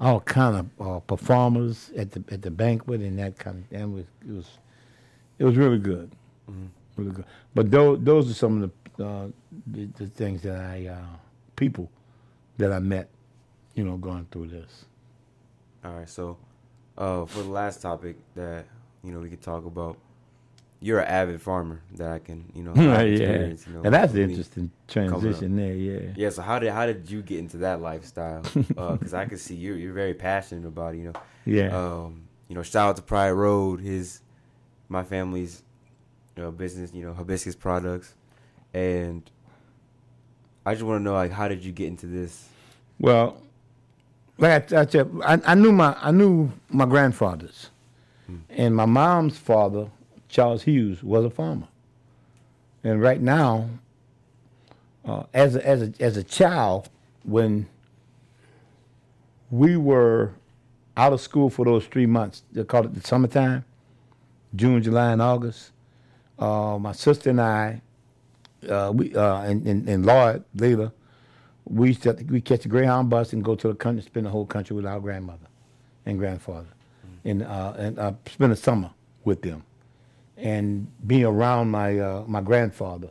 [0.00, 3.78] all kind of uh, performers at the at the banquet and that kind of.
[3.80, 4.58] And it was it was
[5.38, 6.10] it was really good,
[6.96, 7.24] really good.
[7.54, 9.28] But those those are some of the uh,
[9.68, 11.16] the, the things that I uh,
[11.56, 11.90] people
[12.58, 13.08] that I met,
[13.74, 14.86] you know, going through this.
[15.84, 16.08] All right.
[16.08, 16.38] So,
[16.98, 18.66] uh, for the last topic that
[19.04, 19.98] you know we could talk about,
[20.80, 24.12] you're an avid farmer that I can you know yeah, experience, you know, and that's
[24.12, 25.74] the interesting transition there.
[25.74, 26.12] Yeah.
[26.16, 26.30] Yeah.
[26.30, 28.42] So how did how did you get into that lifestyle?
[28.52, 31.20] Because I can see you you're very passionate about it, you know.
[31.44, 31.76] Yeah.
[31.76, 34.20] Um, you know, shout out to Pride Road, his
[34.88, 35.62] my family's
[36.36, 38.14] you know, business, you know, hibiscus products,
[38.72, 39.28] and
[40.64, 42.48] I just want to know like how did you get into this?
[42.98, 43.40] Well,
[44.38, 47.70] like I, I I, I knew my I knew my grandfathers,
[48.50, 49.90] and my mom's father,
[50.28, 51.68] Charles Hughes, was a farmer.
[52.84, 53.68] And right now,
[55.04, 56.88] uh, as a, as a as a child,
[57.24, 57.68] when
[59.50, 60.32] we were
[60.96, 63.64] out of school for those three months, they called it the summertime,
[64.54, 65.72] June, July, and August.
[66.38, 67.82] Uh, my sister and I,
[68.68, 70.92] uh, we uh, and, and and Lloyd later
[71.64, 74.30] we used to we catch a Greyhound bus and go to the country, spend the
[74.30, 75.46] whole country with our grandmother
[76.04, 76.68] and grandfather,
[77.24, 78.90] and uh, and uh, spend the summer
[79.24, 79.64] with them,
[80.36, 83.10] and being around my uh, my grandfather,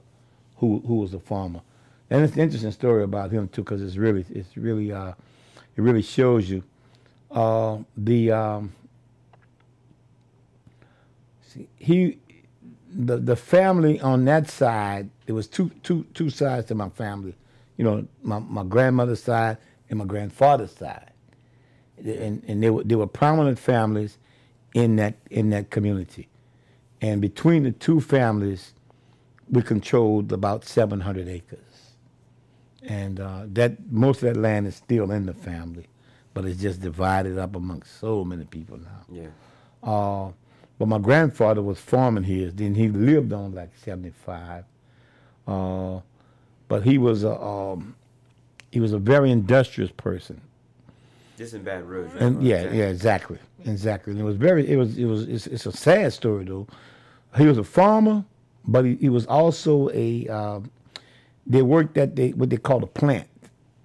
[0.57, 1.61] who who was a farmer,
[2.09, 5.13] and it's an interesting story about him too, because it's really it's really uh,
[5.75, 6.63] it really shows you
[7.31, 8.73] uh, the um,
[11.41, 12.17] see, he
[12.93, 17.35] the the family on that side there was two two two sides to my family.
[17.77, 19.57] You know my, my grandmother's side
[19.89, 21.10] and my grandfather's side
[22.05, 24.17] and and there were there were prominent families
[24.75, 26.29] in that in that community
[27.01, 28.73] and between the two families
[29.49, 31.59] we controlled about 700 acres
[32.83, 35.87] and uh, that most of that land is still in the family
[36.33, 39.27] but it's just divided up amongst so many people now Yeah.
[39.83, 40.31] uh,
[40.79, 42.53] but my grandfather was farming his.
[42.55, 44.65] Then he lived on like seventy five.
[45.47, 46.01] Uh,
[46.67, 47.95] but he was a um,
[48.71, 50.41] he was a very industrious person.
[51.41, 52.13] Just in Baton Rouge.
[52.13, 52.21] right?
[52.21, 54.11] And yeah, yeah, exactly, exactly.
[54.11, 56.67] And it was very, it was, it was, it's, it's a sad story though.
[57.35, 58.23] He was a farmer,
[58.67, 60.27] but he, he was also a.
[60.27, 60.59] Uh,
[61.47, 63.27] they worked at they what they called a plant.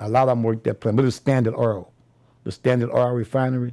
[0.00, 1.90] A lot of them worked at plant, but it was Standard Oil,
[2.44, 3.72] the Standard Oil refinery.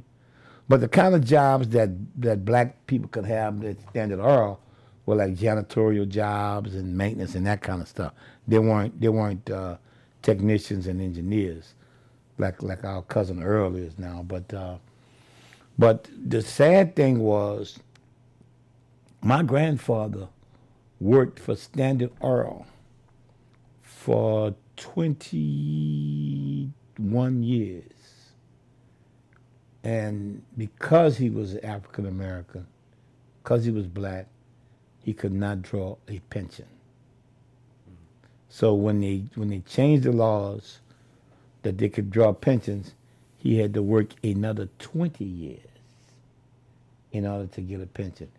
[0.66, 1.90] But the kind of jobs that
[2.22, 4.60] that black people could have at Standard Oil
[5.04, 8.14] were like janitorial jobs and maintenance and that kind of stuff.
[8.48, 9.76] They weren't they weren't uh,
[10.22, 11.74] technicians and engineers
[12.38, 14.24] like like our cousin Earl is now.
[14.26, 14.76] But uh,
[15.78, 17.78] but the sad thing was,
[19.22, 20.28] my grandfather
[21.00, 22.66] worked for Standard Oil
[23.82, 27.84] for twenty one years,
[29.82, 32.66] and because he was African American,
[33.42, 34.26] because he was black,
[35.02, 36.66] he could not draw a pension.
[38.48, 40.80] So when they when they changed the laws
[41.64, 42.94] that they could draw pensions,
[43.36, 45.58] he had to work another 20 years
[47.12, 48.30] in order to get a pension.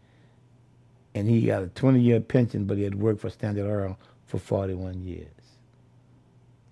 [1.13, 3.97] And he got a 20 year pension, but he had worked for Standard Oil
[4.27, 5.27] for 41 years.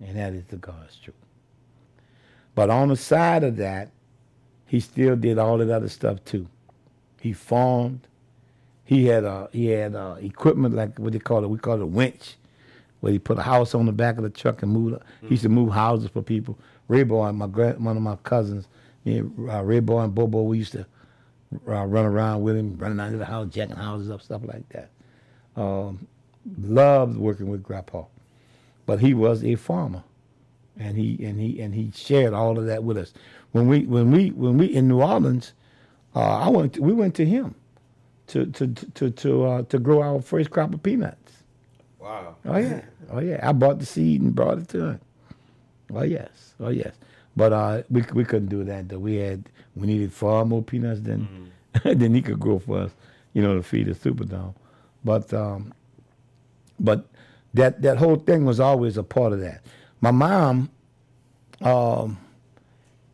[0.00, 1.16] And that is the God's truth.
[2.54, 3.90] But on the side of that,
[4.66, 6.48] he still did all that other stuff too.
[7.20, 8.06] He farmed.
[8.84, 11.48] He had uh, he had equipment like what they call it.
[11.48, 12.36] We call it a winch,
[13.04, 14.96] where he put a house on the back of the truck and moved.
[15.20, 16.58] He used to move houses for people.
[16.88, 18.66] Ray Boy, my grand, one of my cousins,
[19.04, 20.86] me, and, uh, Ray Boy and Bobo, we used to
[21.68, 24.66] uh, run around with him, running out of the house, jacking houses up, stuff like
[24.70, 24.88] that.
[25.54, 26.06] Um,
[26.62, 28.04] loved working with Grandpa,
[28.86, 30.02] but he was a farmer,
[30.78, 33.12] and he and he and he shared all of that with us.
[33.52, 35.52] When we when we when we in New Orleans,
[36.16, 37.54] uh, I went to, we went to him
[38.28, 41.23] to to to to uh, to grow our first crop of peanuts.
[42.04, 42.36] Wow.
[42.44, 43.40] Oh yeah, oh yeah.
[43.42, 45.00] I bought the seed and brought it to him.
[45.94, 46.94] Oh yes, oh yes.
[47.34, 48.98] But uh, we we couldn't do that though.
[48.98, 51.50] We had we needed far more peanuts than
[51.82, 52.90] than he could grow for us,
[53.32, 54.54] you know, to feed the Superdome.
[55.02, 55.72] But um,
[56.78, 57.06] but
[57.54, 59.62] that that whole thing was always a part of that.
[60.02, 60.68] My mom,
[61.62, 62.18] um,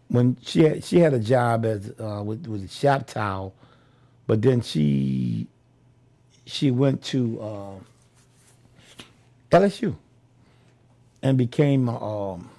[0.09, 3.55] when she had, she had a job as uh, with with a shop towel,
[4.27, 5.47] but then she
[6.45, 7.75] she went to uh,
[9.51, 9.97] LSU
[11.23, 12.51] and became a, um,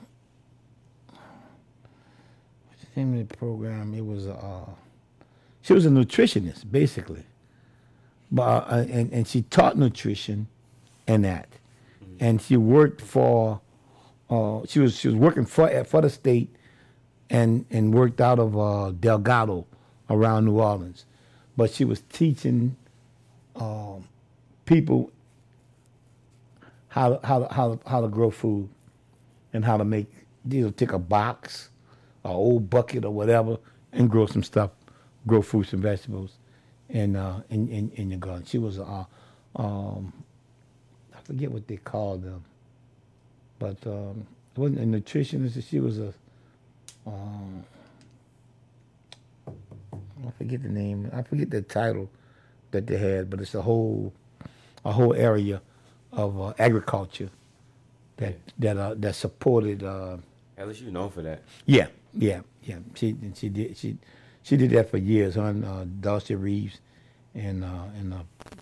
[2.68, 3.94] what's the name of the program?
[3.94, 4.66] It was uh,
[5.62, 7.24] she was a nutritionist basically,
[8.32, 10.48] but uh, and and she taught nutrition
[11.08, 11.50] and that,
[12.20, 13.62] and she worked for.
[14.30, 16.54] Uh, she was she was working for for the state,
[17.30, 19.66] and and worked out of uh, Delgado,
[20.10, 21.06] around New Orleans,
[21.58, 22.76] but she was teaching
[23.56, 24.08] um,
[24.66, 25.12] people
[26.92, 28.68] how to, how to, how to, how to grow food,
[29.54, 30.08] and how to make
[30.50, 31.70] you know take a box,
[32.26, 33.58] a old bucket or whatever,
[33.94, 34.72] and grow some stuff,
[35.26, 36.38] grow fruits and vegetables,
[36.90, 38.46] in uh, in, in in your garden.
[38.46, 39.06] She was uh,
[39.56, 40.12] um,
[41.16, 42.44] I forget what they called them,
[43.58, 45.64] but um, it wasn't a nutritionist.
[45.70, 46.14] She was a
[47.08, 47.64] um,
[49.48, 51.10] I forget the name.
[51.14, 52.10] I forget the title
[52.72, 54.12] that they had, but it's a whole
[54.84, 55.62] a whole area
[56.12, 57.30] of uh, agriculture
[58.18, 59.84] that that uh, that supported.
[59.84, 60.18] Uh,
[60.58, 61.42] LSU known for that.
[61.66, 62.78] yeah, yeah, yeah.
[62.96, 63.98] She she did she
[64.44, 65.36] she did that for years.
[65.36, 66.80] Her and uh, Darcy Reeves
[67.34, 68.18] and uh, and uh,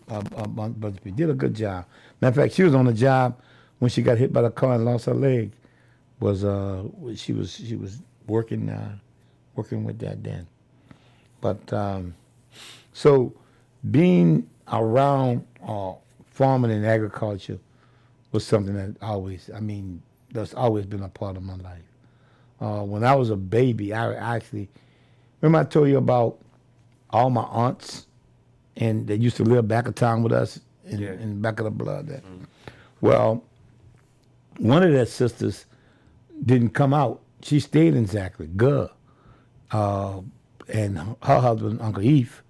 [0.09, 1.85] uh, uh, did a good job.
[2.21, 3.39] Matter of fact, she was on the job
[3.79, 5.51] when she got hit by the car and lost her leg.
[6.19, 6.83] Was uh
[7.15, 8.97] she was she was working uh,
[9.55, 10.47] working with that then.
[11.41, 12.15] But um,
[12.93, 13.33] so
[13.89, 15.93] being around uh,
[16.39, 17.59] farming and agriculture
[18.31, 21.83] was something that always, I mean, that's always been a part of my life.
[22.61, 24.69] Uh, when I was a baby, I actually
[25.41, 26.39] remember I told you about
[27.09, 28.07] all my aunts
[28.77, 31.11] and they used to live back of town with us in, Yeah.
[31.11, 32.07] in back of the blood.
[32.07, 32.21] There.
[33.01, 33.43] Well,
[34.59, 35.65] one of their sisters
[36.45, 37.19] didn't come out.
[37.41, 38.87] She stayed in Zachary, Guh.
[39.71, 40.21] Uh,
[40.69, 42.43] and her husband, Uncle Eve,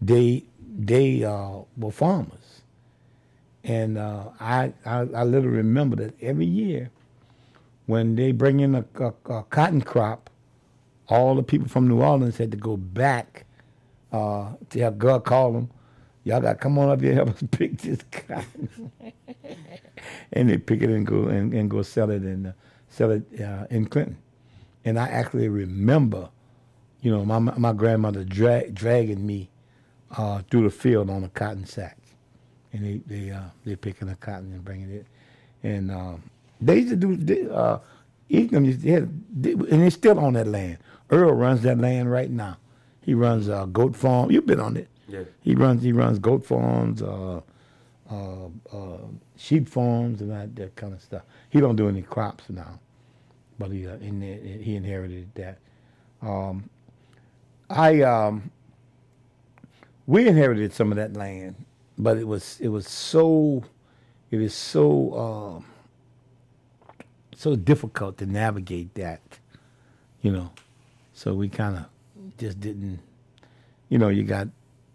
[0.00, 0.44] they
[0.78, 2.35] they uh, were farmers.
[3.66, 6.90] And uh, I, I I literally remember that every year
[7.86, 10.30] when they bring in a, a, a cotton crop,
[11.08, 13.46] all the people from New Orleans had to go back
[14.12, 15.70] uh, to have God call them.
[16.24, 18.92] Y'all got to come on up here and help us pick this cotton.
[20.32, 22.52] and they pick it and go and, and go sell it and uh,
[22.88, 24.18] sell it uh, in Clinton.
[24.84, 26.30] And I actually remember,
[27.02, 29.50] you know, my my grandmother dra- dragging me
[30.16, 31.98] uh, through the field on a cotton sack,
[32.76, 35.06] and they they uh, they picking the cotton and bringing it,
[35.62, 36.22] and um,
[36.60, 37.78] they used to do they, uh,
[38.28, 40.78] used to, they had, they, and they're still on that land.
[41.10, 42.58] Earl runs that land right now.
[43.00, 44.30] He runs a goat farm.
[44.30, 44.88] You've been on it.
[45.08, 45.22] Yeah.
[45.42, 47.40] He runs he runs goat farms, uh,
[48.10, 48.98] uh, uh,
[49.36, 51.22] sheep farms, and that, that kind of stuff.
[51.50, 52.80] He don't do any crops now,
[53.58, 54.20] but he uh, in,
[54.62, 55.58] he inherited that.
[56.22, 56.68] Um,
[57.70, 58.50] I um,
[60.06, 61.54] we inherited some of that land,
[61.98, 63.64] but it was it was so
[64.30, 65.64] it is so um,
[67.34, 69.20] so difficult to navigate that,
[70.22, 70.50] you know.
[71.14, 71.86] So we kind of
[72.38, 72.98] just didn't,
[73.88, 74.08] you know.
[74.08, 74.48] You got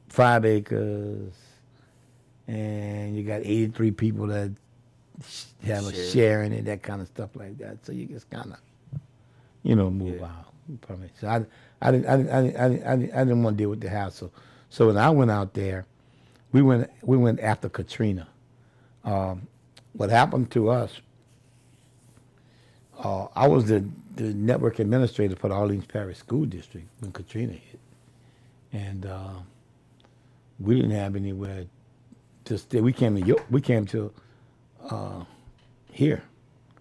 [0.10, 1.34] five acres,
[2.48, 4.52] and you got eighty three people that
[5.64, 6.44] have a Share.
[6.44, 7.86] in it, that kind of stuff like that.
[7.86, 8.60] So you just kind of,
[9.64, 10.26] you know, move Yeah.
[10.26, 10.46] out.
[10.70, 11.12] It.
[11.20, 11.46] So I,
[11.82, 13.70] I didn't, I didn't, I didn't, I didn't, I didn't, I didn't want to deal
[13.70, 14.32] with the hassle.
[14.70, 15.86] So when I went out there,
[16.52, 18.28] we went, we went after Katrina.
[19.04, 19.48] Um,
[19.94, 21.02] what happened to us,
[23.00, 27.54] uh, I was the, the network administrator for the Orleans Parish School District when Katrina
[27.54, 27.80] hit.
[28.74, 29.34] And uh,
[30.60, 31.66] we didn't have anywhere
[32.46, 32.82] to stay.
[32.82, 34.14] We came to we came to
[34.90, 35.24] uh,
[35.92, 36.24] here,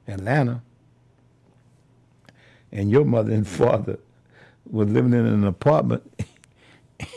[0.06, 0.62] Atlanta,
[2.72, 3.98] and your mother and father
[4.68, 6.02] were living in an apartment,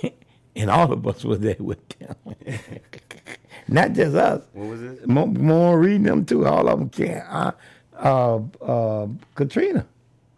[0.56, 2.16] and all of us were there with them.
[3.68, 4.44] Not just us.
[4.54, 5.08] What was it?
[5.08, 6.46] More, more reading them too.
[6.46, 7.22] All of them can.
[7.22, 7.52] Uh,
[7.98, 9.86] uh, uh, Katrina.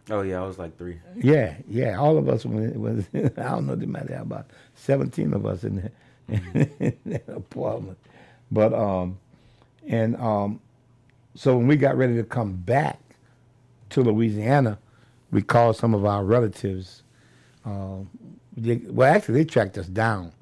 [0.08, 1.00] Oh yeah, I was like three.
[1.16, 1.98] Yeah, yeah.
[1.98, 2.72] All of us was.
[2.74, 3.74] was I don't know.
[3.74, 5.92] There might have about seventeen of us in there
[6.80, 7.98] in that apartment.
[8.50, 9.18] But um,
[9.86, 10.60] and um,
[11.34, 13.00] so when we got ready to come back
[13.90, 14.78] to Louisiana,
[15.32, 17.02] we called some of our relatives.
[17.64, 17.98] Uh,
[18.56, 20.32] they, well, actually, they tracked us down.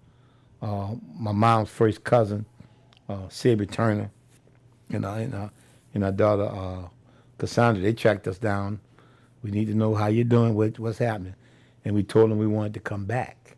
[0.62, 2.46] Uh, my mom's first cousin,
[3.08, 4.10] uh, Sabby Turner,
[4.90, 5.48] and, uh, and, uh,
[5.94, 6.88] and our daughter uh,
[7.38, 8.80] Cassandra, they tracked us down.
[9.42, 11.34] We need to know how you're doing, what, what's happening.
[11.84, 13.56] And we told them we wanted to come back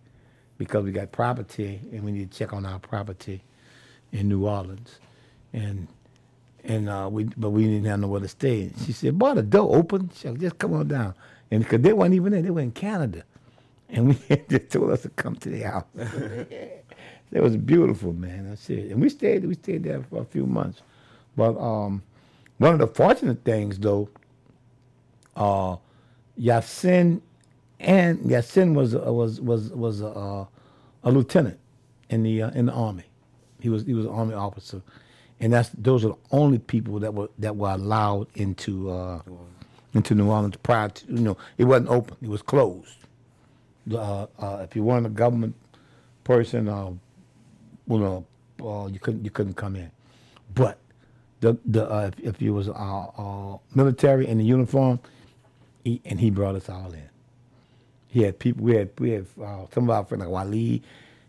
[0.59, 3.43] because we got property and we need to check on our property
[4.13, 4.99] in New Orleans.
[5.53, 5.87] And
[6.65, 8.63] and uh, we but we didn't have nowhere to stay.
[8.63, 10.11] And she said, "Boy, the door open.
[10.15, 11.15] She said, just come on down."
[11.51, 13.23] And because they weren't even there, they were in Canada,
[13.89, 15.85] and we just told us to come to the house.
[15.97, 16.85] it
[17.33, 18.51] was beautiful, man.
[18.53, 19.45] I said, and we stayed.
[19.45, 20.83] We stayed there for a few months.
[21.37, 22.03] But um,
[22.59, 24.09] one of the fortunate things, though,
[25.37, 25.77] uh,
[26.39, 27.21] Yasin
[27.81, 30.45] and Yasin was uh, was was was uh,
[31.05, 31.59] a lieutenant
[32.09, 33.05] in the uh, in the army.
[33.61, 34.83] He was he was an army officer,
[35.41, 39.21] and that's those are the only people that were that were allowed into uh,
[39.95, 42.17] into New Orleans prior to you know it wasn't open.
[42.23, 42.97] It was closed.
[43.93, 45.55] Uh, uh, if you weren't a government
[46.25, 46.91] person, uh,
[47.89, 48.27] you know,
[48.65, 49.91] uh, you couldn't you couldn't come in.
[50.55, 50.79] But
[51.41, 54.99] the the uh, if, if you was uh, military in the uniform,
[55.85, 57.09] he, and he brought us all in.
[58.09, 58.65] He had people.
[58.65, 60.83] We had we had some of our friends like Wali,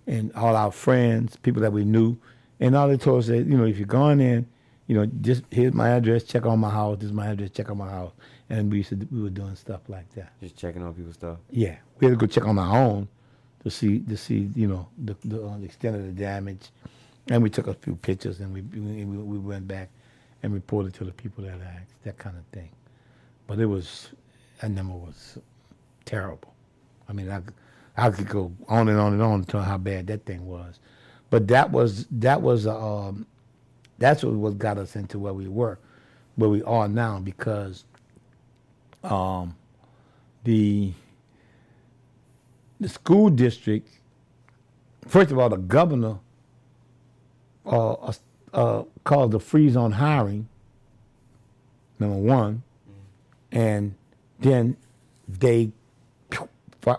[0.08, 2.18] and all our friends, people that we knew,
[2.60, 4.48] and all they told us that you know if you're going in,
[4.88, 6.98] you know just here's my address, check on my house.
[6.98, 8.14] This is my address, check on my house,
[8.50, 10.32] and we used to, we were doing stuff like that.
[10.42, 11.38] Just checking on people's stuff.
[11.52, 13.08] Yeah, we had to go check on our own
[13.64, 16.70] to see to see you know the the, uh, the extent of the damage,
[17.30, 19.90] and we took a few pictures and we we, we went back
[20.44, 22.70] and reported to the people that asked that kind of thing.
[23.48, 24.10] But it was,
[24.62, 25.38] that number was
[26.06, 26.54] terrible.
[27.10, 27.42] I mean, I
[27.98, 30.80] I could go on and on and on to how bad that thing was,
[31.30, 33.26] but that was that was um
[33.98, 35.78] that's what what got us into where we were,
[36.36, 37.86] where we are now because
[39.04, 39.56] um
[40.44, 40.94] the
[42.80, 43.90] the school district,
[45.08, 46.20] first of all, the governor
[47.66, 48.14] uh, uh,
[48.54, 50.48] uh, called the freeze on hiring,
[52.00, 52.64] number one,
[53.52, 53.96] and
[54.40, 54.78] then
[55.28, 55.72] they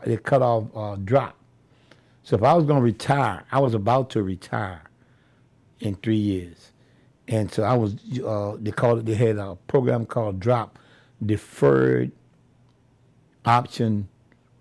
[0.02, 1.36] they cut off uh, drop.
[2.22, 4.82] So if I was going to retire, I was about to retire
[5.80, 6.72] in three years,
[7.28, 7.94] and so I was.
[8.18, 9.06] Uh, they called it.
[9.06, 10.78] They had a program called Drop,
[11.24, 12.10] Deferred
[13.44, 14.08] Option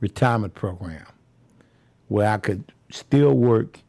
[0.02, 1.06] Retirement Program,
[2.10, 3.80] where I could still work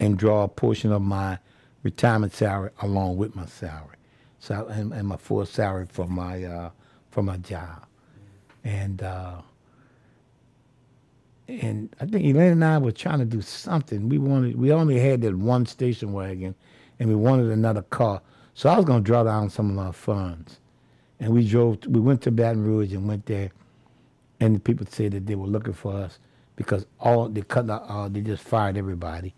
[0.00, 1.38] and draw a portion of my
[1.82, 3.96] retirement salary along with my salary,
[4.40, 6.70] so and, and my full salary for my uh,
[7.10, 7.84] for my job,
[8.64, 9.02] and.
[9.02, 9.42] Uh,
[11.46, 14.08] and I think Elaine and I were trying to do something.
[14.08, 16.54] We wanted, we only had that one station wagon,
[17.04, 18.22] and we wanted another car.
[18.54, 20.58] So I was going to draw down some of our funds,
[21.20, 21.84] and we drove.
[21.86, 23.50] We went to Baton Rouge and went there,
[24.40, 26.18] and the people said that they were looking for us
[26.56, 29.34] because all they cut, out, uh, they just fired everybody,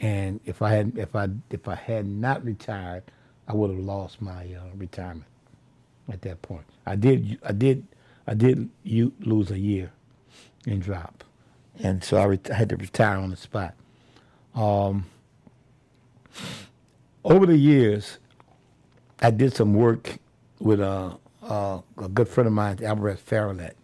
[0.00, 3.04] and if I had, if I, if I had not retired,
[3.46, 5.30] I would have lost my uh, retirement
[6.10, 6.64] at that point.
[6.84, 7.86] I did, I did,
[8.26, 9.92] I did you lose a year
[10.66, 11.22] in drop
[11.78, 13.74] and so I, I, had to retire on the spot.
[14.52, 15.06] Um,
[17.28, 18.18] over the years,
[19.20, 20.18] I did some work
[20.60, 23.74] with a, a, a good friend of mine, Alvarez Ferrouillet,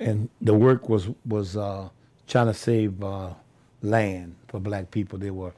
[0.00, 1.88] and the work was was uh,
[2.28, 3.30] trying to save uh,
[3.82, 5.18] land for black people.
[5.18, 5.54] They were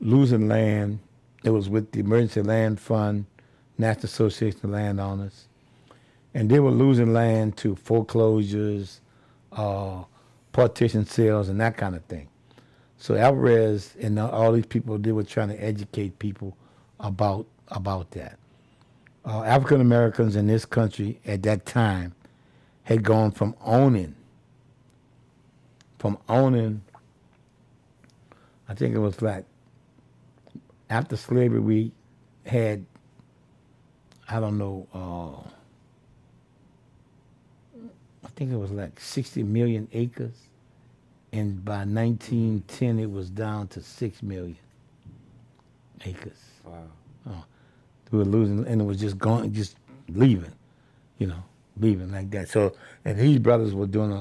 [0.00, 1.00] losing land.
[1.44, 3.26] It was with the Emergency Land Fund,
[3.78, 5.46] National Association of Landowners,
[6.34, 9.00] and they were losing land to foreclosures.
[9.52, 10.04] Uh,
[10.52, 12.27] partition sales and that kind of thing.
[12.98, 16.56] So Alvarez and all these people, they were trying to educate people
[17.00, 18.38] about about that.
[19.24, 22.14] Uh, African Americans in this country at that time
[22.82, 24.14] had gone from owning,
[25.98, 26.82] from owning.
[28.68, 29.44] I think it was like
[30.90, 31.92] after slavery, we
[32.46, 32.84] had,
[34.28, 35.48] I don't know, uh,
[38.24, 40.47] I think it was like 60 million acres.
[41.32, 44.56] And by 1910, it was down to 6 million
[46.04, 46.38] acres.
[46.64, 47.44] Wow.
[48.10, 49.76] We were losing, and it was just going, just
[50.08, 50.52] leaving,
[51.18, 51.42] you know,
[51.78, 52.48] leaving like that.
[52.48, 52.74] So,
[53.04, 54.16] and these brothers were doing a,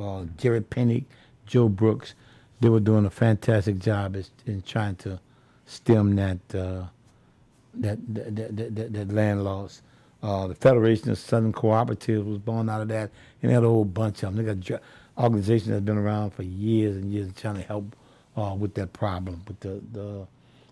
[0.00, 1.04] a, uh Jerry Pennick,
[1.46, 2.14] Joe Brooks,
[2.60, 5.20] they were doing a fantastic job as, in trying to
[5.66, 6.84] stem that uh,
[7.74, 9.82] that, that, that, that that land loss.
[10.20, 13.10] Uh, the Federation of Southern Cooperatives was born out of that,
[13.40, 14.44] and they had a whole bunch of them.
[14.44, 14.82] They got
[15.18, 17.96] organizations that's been around for years and years trying to help
[18.36, 20.26] uh, with that problem with the the,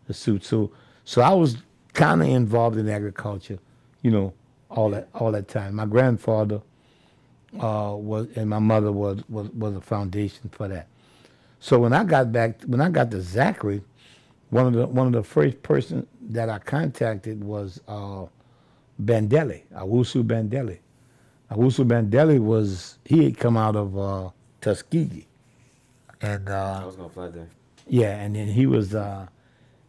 [0.07, 0.45] the suit.
[0.45, 0.73] So
[1.05, 1.59] so I was
[1.95, 3.59] kind of involved in agriculture,
[4.03, 4.33] you know,
[4.71, 5.75] all that all that time.
[5.75, 6.61] My grandfather
[7.61, 10.89] uh, was and my mother was, was was a foundation for that.
[11.61, 13.83] So when I got back, when I got to Zachary,
[14.51, 18.27] one of the one of the first person that I contacted was uh,
[19.03, 20.79] Bandele, Owusu Bandele.
[21.51, 24.31] Owusu Bandele was he had come out of uh,
[24.67, 25.29] Tuskegee,
[26.21, 27.49] and uh, I was gonna fly there.
[27.87, 29.29] yeah, and then he was uh,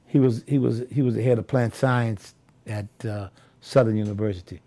[0.05, 2.35] he was he was he was the head of plant science
[2.67, 3.29] at uh,
[3.59, 4.61] Southern University.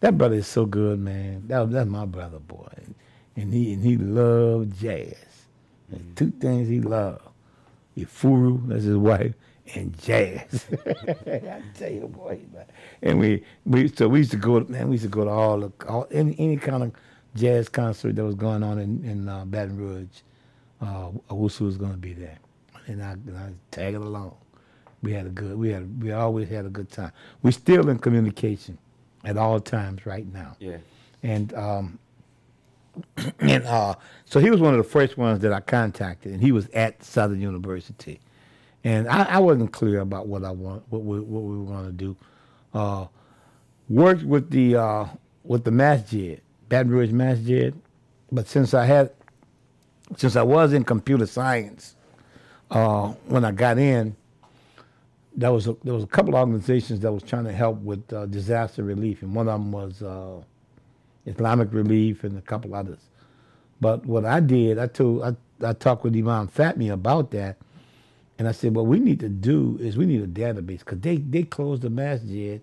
[0.00, 1.44] That brother is so good, man.
[1.48, 2.68] That that's my brother, boy,
[3.34, 5.14] and he and he loved jazz.
[5.88, 7.22] There's two things he loved:
[7.96, 9.32] Ifuru, that's his wife,
[9.74, 10.66] and jazz.
[11.26, 12.66] I tell you, boy, man.
[13.00, 14.88] And we we so we used to go, man.
[14.88, 16.92] We used to go to all the all any any kind of
[17.36, 20.06] jazz concert that was going on in in uh, Baton Rouge.
[20.80, 22.38] Uh, Owusu was going to be there,
[22.86, 24.36] and I, and I tag it along.
[25.02, 27.12] We had a good, we had, we always had a good time.
[27.42, 28.76] We're still in communication
[29.24, 30.56] at all times right now.
[30.60, 30.78] Yeah.
[31.22, 31.98] And um,
[33.40, 33.94] and uh,
[34.24, 37.02] so he was one of the first ones that I contacted, and he was at
[37.02, 38.20] Southern University,
[38.84, 41.86] and I, I wasn't clear about what I want, what we, what we were going
[41.86, 42.16] to do.
[42.72, 43.06] Uh,
[43.88, 45.06] worked with the uh,
[45.44, 47.74] with the masjid, Baton Rouge masjid,
[48.32, 49.10] but since I had,
[50.16, 51.94] since I was in computer science,
[52.70, 54.16] uh, when I got in,
[55.36, 58.10] there was a, there was a couple of organizations that was trying to help with
[58.12, 60.40] uh, disaster relief, and one of them was uh,
[61.26, 63.00] Islamic Relief and a couple others.
[63.80, 65.36] But what I did, I told I,
[65.66, 67.58] I talked with Imam Fatmi about that,
[68.38, 71.18] and I said, what we need to do is we need a database because they
[71.18, 72.60] they closed the masjid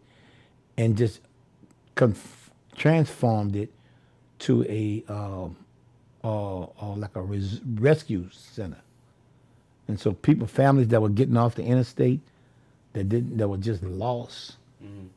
[0.77, 1.21] and just
[2.75, 3.71] transformed it
[4.39, 5.55] to a um,
[6.23, 8.79] uh, uh, like a res- rescue center.
[9.87, 12.21] And so people, families that were getting off the interstate,
[12.93, 14.57] that didn't, that were just lost,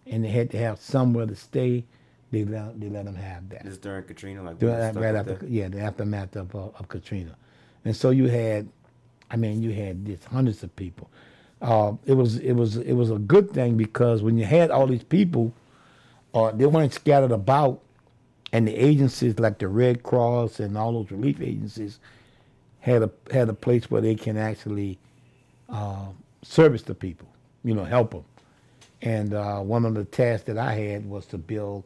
[0.06, 1.84] and they had to have somewhere to stay,
[2.30, 3.64] they let they let them have that.
[3.64, 5.48] This during Katrina, like During when it that- stuck right after, that?
[5.50, 7.36] yeah, the aftermath of uh, of Katrina,
[7.84, 8.68] and so you had,
[9.30, 11.10] I mean, you had this hundreds of people.
[11.62, 14.86] Uh, it was it was it was a good thing because when you had all
[14.86, 15.52] these people,
[16.34, 17.80] uh, they weren't scattered about,
[18.52, 21.98] and the agencies like the Red Cross and all those relief agencies
[22.80, 24.98] had a had a place where they can actually
[25.68, 26.06] uh,
[26.42, 27.28] service the people,
[27.64, 28.24] you know, help them.
[29.02, 31.84] And uh, one of the tasks that I had was to build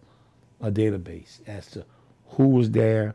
[0.61, 1.85] a database as to
[2.29, 3.15] who was there,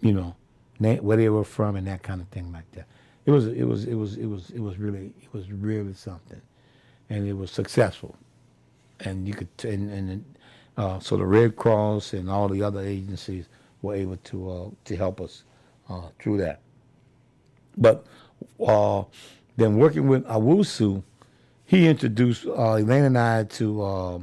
[0.00, 0.36] you know,
[0.78, 2.86] where they were from, and that kind of thing like that.
[3.24, 6.40] It was it was it was it was it was really it was really something,
[7.08, 8.16] and it was successful,
[9.00, 10.24] and you could and and
[10.76, 13.46] uh, so the Red Cross and all the other agencies
[13.82, 15.44] were able to uh, to help us
[15.88, 16.60] uh, through that.
[17.76, 18.06] But
[18.64, 19.04] uh,
[19.56, 21.02] then working with Owusu,
[21.64, 24.18] he introduced uh, Elaine and I to uh,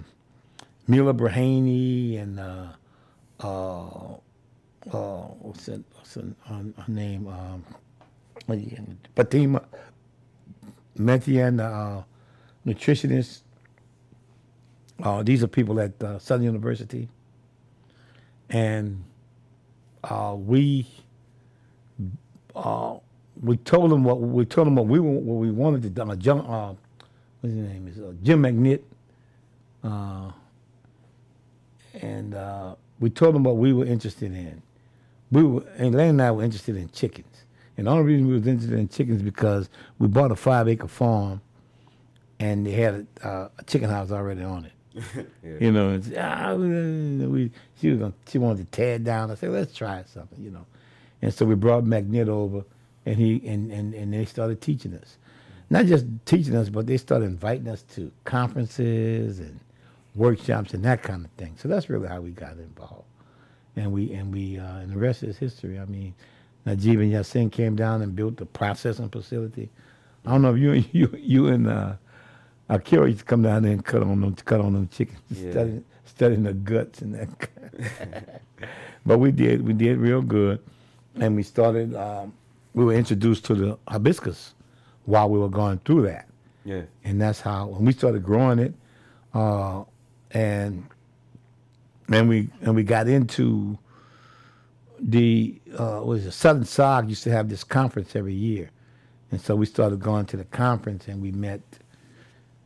[0.88, 2.70] Mila Brahani and uh,
[5.42, 7.28] what's it, what's it, her, name?
[7.28, 7.64] Um?
[9.16, 9.62] Fatima
[10.98, 11.58] Metian,
[12.66, 13.42] nutritionist.
[15.02, 17.08] Uh, these are people at uh, Southern University,
[18.50, 19.04] and
[20.04, 20.88] uh, we
[22.56, 22.98] uh,
[23.42, 26.02] we told them what we told them what we what we wanted to do.
[26.02, 26.76] Uh, John, uh,
[27.40, 28.82] what's his name is Jim McNitt,
[32.02, 32.36] and
[33.00, 34.62] we told them what we were interested in.
[35.32, 37.46] We were, and Lane and I were interested in chickens,
[37.78, 40.90] and the only reason we was interested in chickens because we bought a five acre
[40.90, 41.40] farm,
[42.38, 44.74] and they had a, a chicken house already on it.
[45.44, 45.56] Yeah.
[45.60, 49.32] You know, ah, we, she was gonna, she wanted to tear it down.
[49.32, 50.66] I said, let's try something, you know.
[51.22, 52.64] And so we brought McNitt over,
[53.06, 55.18] and he and, and, and they started teaching us,
[55.70, 59.60] not just teaching us, but they started inviting us to conferences and
[60.16, 61.56] workshops and that kind of thing.
[61.58, 63.06] So that's really how we got involved,
[63.76, 65.80] and we and we uh, and the rest is history.
[65.80, 66.14] I mean,
[66.66, 69.70] Najib and Yassin came down and built the processing facility.
[70.26, 71.94] I don't know if you you you and uh,
[72.70, 75.52] Akira used to come down there and cut on them, cut on them chickens, Yeah.
[75.52, 78.42] studying, studying the guts and that.
[79.06, 80.60] but we did, we did real good,
[81.16, 81.96] and we started.
[81.96, 82.34] Um,
[82.76, 84.54] we were introduced to the hibiscus
[85.06, 86.28] while we were going through that,
[86.64, 86.84] Yeah.
[87.04, 88.74] and that's how when we started growing it,
[89.34, 89.84] uh,
[90.32, 90.84] and
[92.12, 93.78] and we and we got into
[95.00, 98.70] the uh, what was it Southern SSAWG used to have this conference every year,
[99.32, 101.62] and so we started going to the conference and we met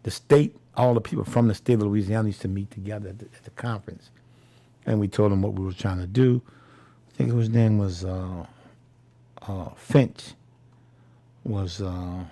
[0.03, 3.19] the state, all the people from the state of Louisiana used to meet together at
[3.19, 4.09] the, at the conference,
[4.85, 6.41] and we told them what we were trying to do.
[7.09, 8.45] I think his name was uh,
[9.41, 10.34] uh, Finch.
[11.45, 12.23] Was uh,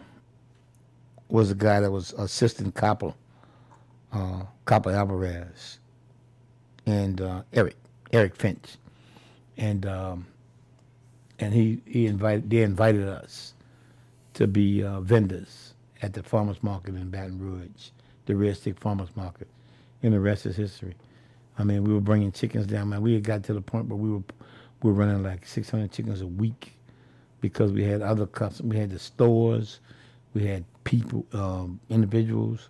[1.27, 3.13] was the guy that was assistant Copper,
[4.13, 5.79] uh, Copper Alvarez,
[6.85, 7.75] and uh, Eric
[8.13, 8.77] Eric Finch,
[9.57, 10.27] and um,
[11.39, 13.53] and he he invited they invited us
[14.35, 15.70] to be uh, vendors
[16.01, 17.89] at the farmers market in Baton Rouge,
[18.25, 19.47] the Red Stick Farmers Market,
[20.03, 20.95] and the rest is history.
[21.57, 22.89] I mean, we were bringing chickens down.
[22.89, 24.23] Man, we had got to the point where we were
[24.81, 26.73] we were running like 600 chickens a week
[27.39, 28.71] because we had other customers.
[28.73, 29.79] We had the stores,
[30.33, 32.69] we had people, um, individuals,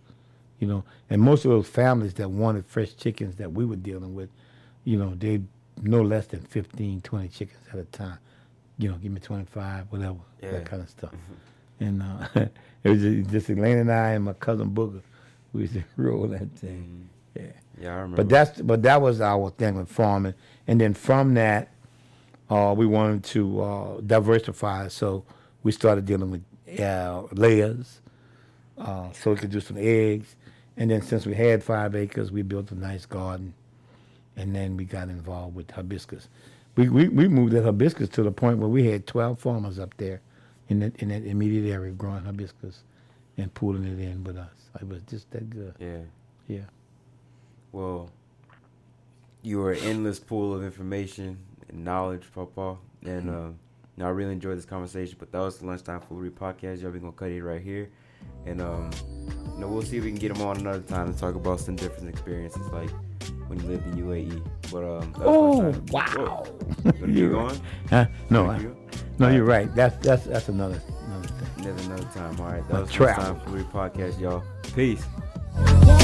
[0.59, 4.13] you know, and most of those families that wanted fresh chickens that we were dealing
[4.13, 4.29] with,
[4.83, 5.41] you know, they
[5.81, 8.17] no less than 15, 20 chickens at a time.
[8.77, 10.51] You know, give me 25, whatever, Yeah.
[10.51, 11.11] that kind of stuff.
[11.79, 12.27] And uh,
[12.83, 15.01] it was just, just Elaine and I and my cousin Booger.
[15.53, 17.09] We used to roll that thing.
[17.35, 17.43] Yeah.
[17.81, 18.17] Yeah, I remember.
[18.17, 20.35] But that's but that was our thing with farming,
[20.67, 21.69] and then from that,
[22.49, 24.87] uh, we wanted to uh, diversify.
[24.89, 25.25] So
[25.63, 28.01] we started dealing with uh, layers,
[28.77, 30.35] uh, so we could do some eggs.
[30.77, 33.53] And then since we had five acres, we built a nice garden,
[34.37, 36.29] and then we got involved with hibiscus.
[36.75, 39.95] We we, we moved that hibiscus to the point where we had twelve farmers up
[39.97, 40.21] there,
[40.71, 42.83] in that in that immediate area growing hibiscus,
[43.37, 44.69] and pulling it in with us.
[44.81, 45.75] It was just that good.
[45.79, 45.99] yeah.
[46.47, 46.65] Yeah.
[47.71, 48.09] Well,
[49.41, 51.37] you were an endless pool of information
[51.69, 52.77] and knowledge, Papa.
[53.05, 53.55] And uh, you
[53.97, 55.15] know, I really enjoyed this conversation.
[55.19, 56.81] But that was the Lunchtime Foolery podcast.
[56.81, 57.89] Y'all, to cut it right here.
[58.45, 58.89] And, um,
[59.53, 61.59] you know, we'll see if we can get him on another time to talk about
[61.59, 62.89] some different experiences, like
[63.47, 64.41] when you lived in UAE.
[64.71, 66.43] But, um, Oh wow!
[66.85, 67.61] You gonna keep going?
[67.89, 68.05] Huh?
[68.29, 68.75] No, Gonna
[69.19, 69.67] no, you're right.
[69.67, 69.75] right.
[69.75, 71.65] That's that's that's another another thing.
[71.65, 72.39] Another, another time.
[72.39, 72.67] All right.
[72.67, 73.23] That My was travel.
[73.23, 74.43] Lunchtime Foolery podcast, y'all.
[74.73, 76.00] Peace.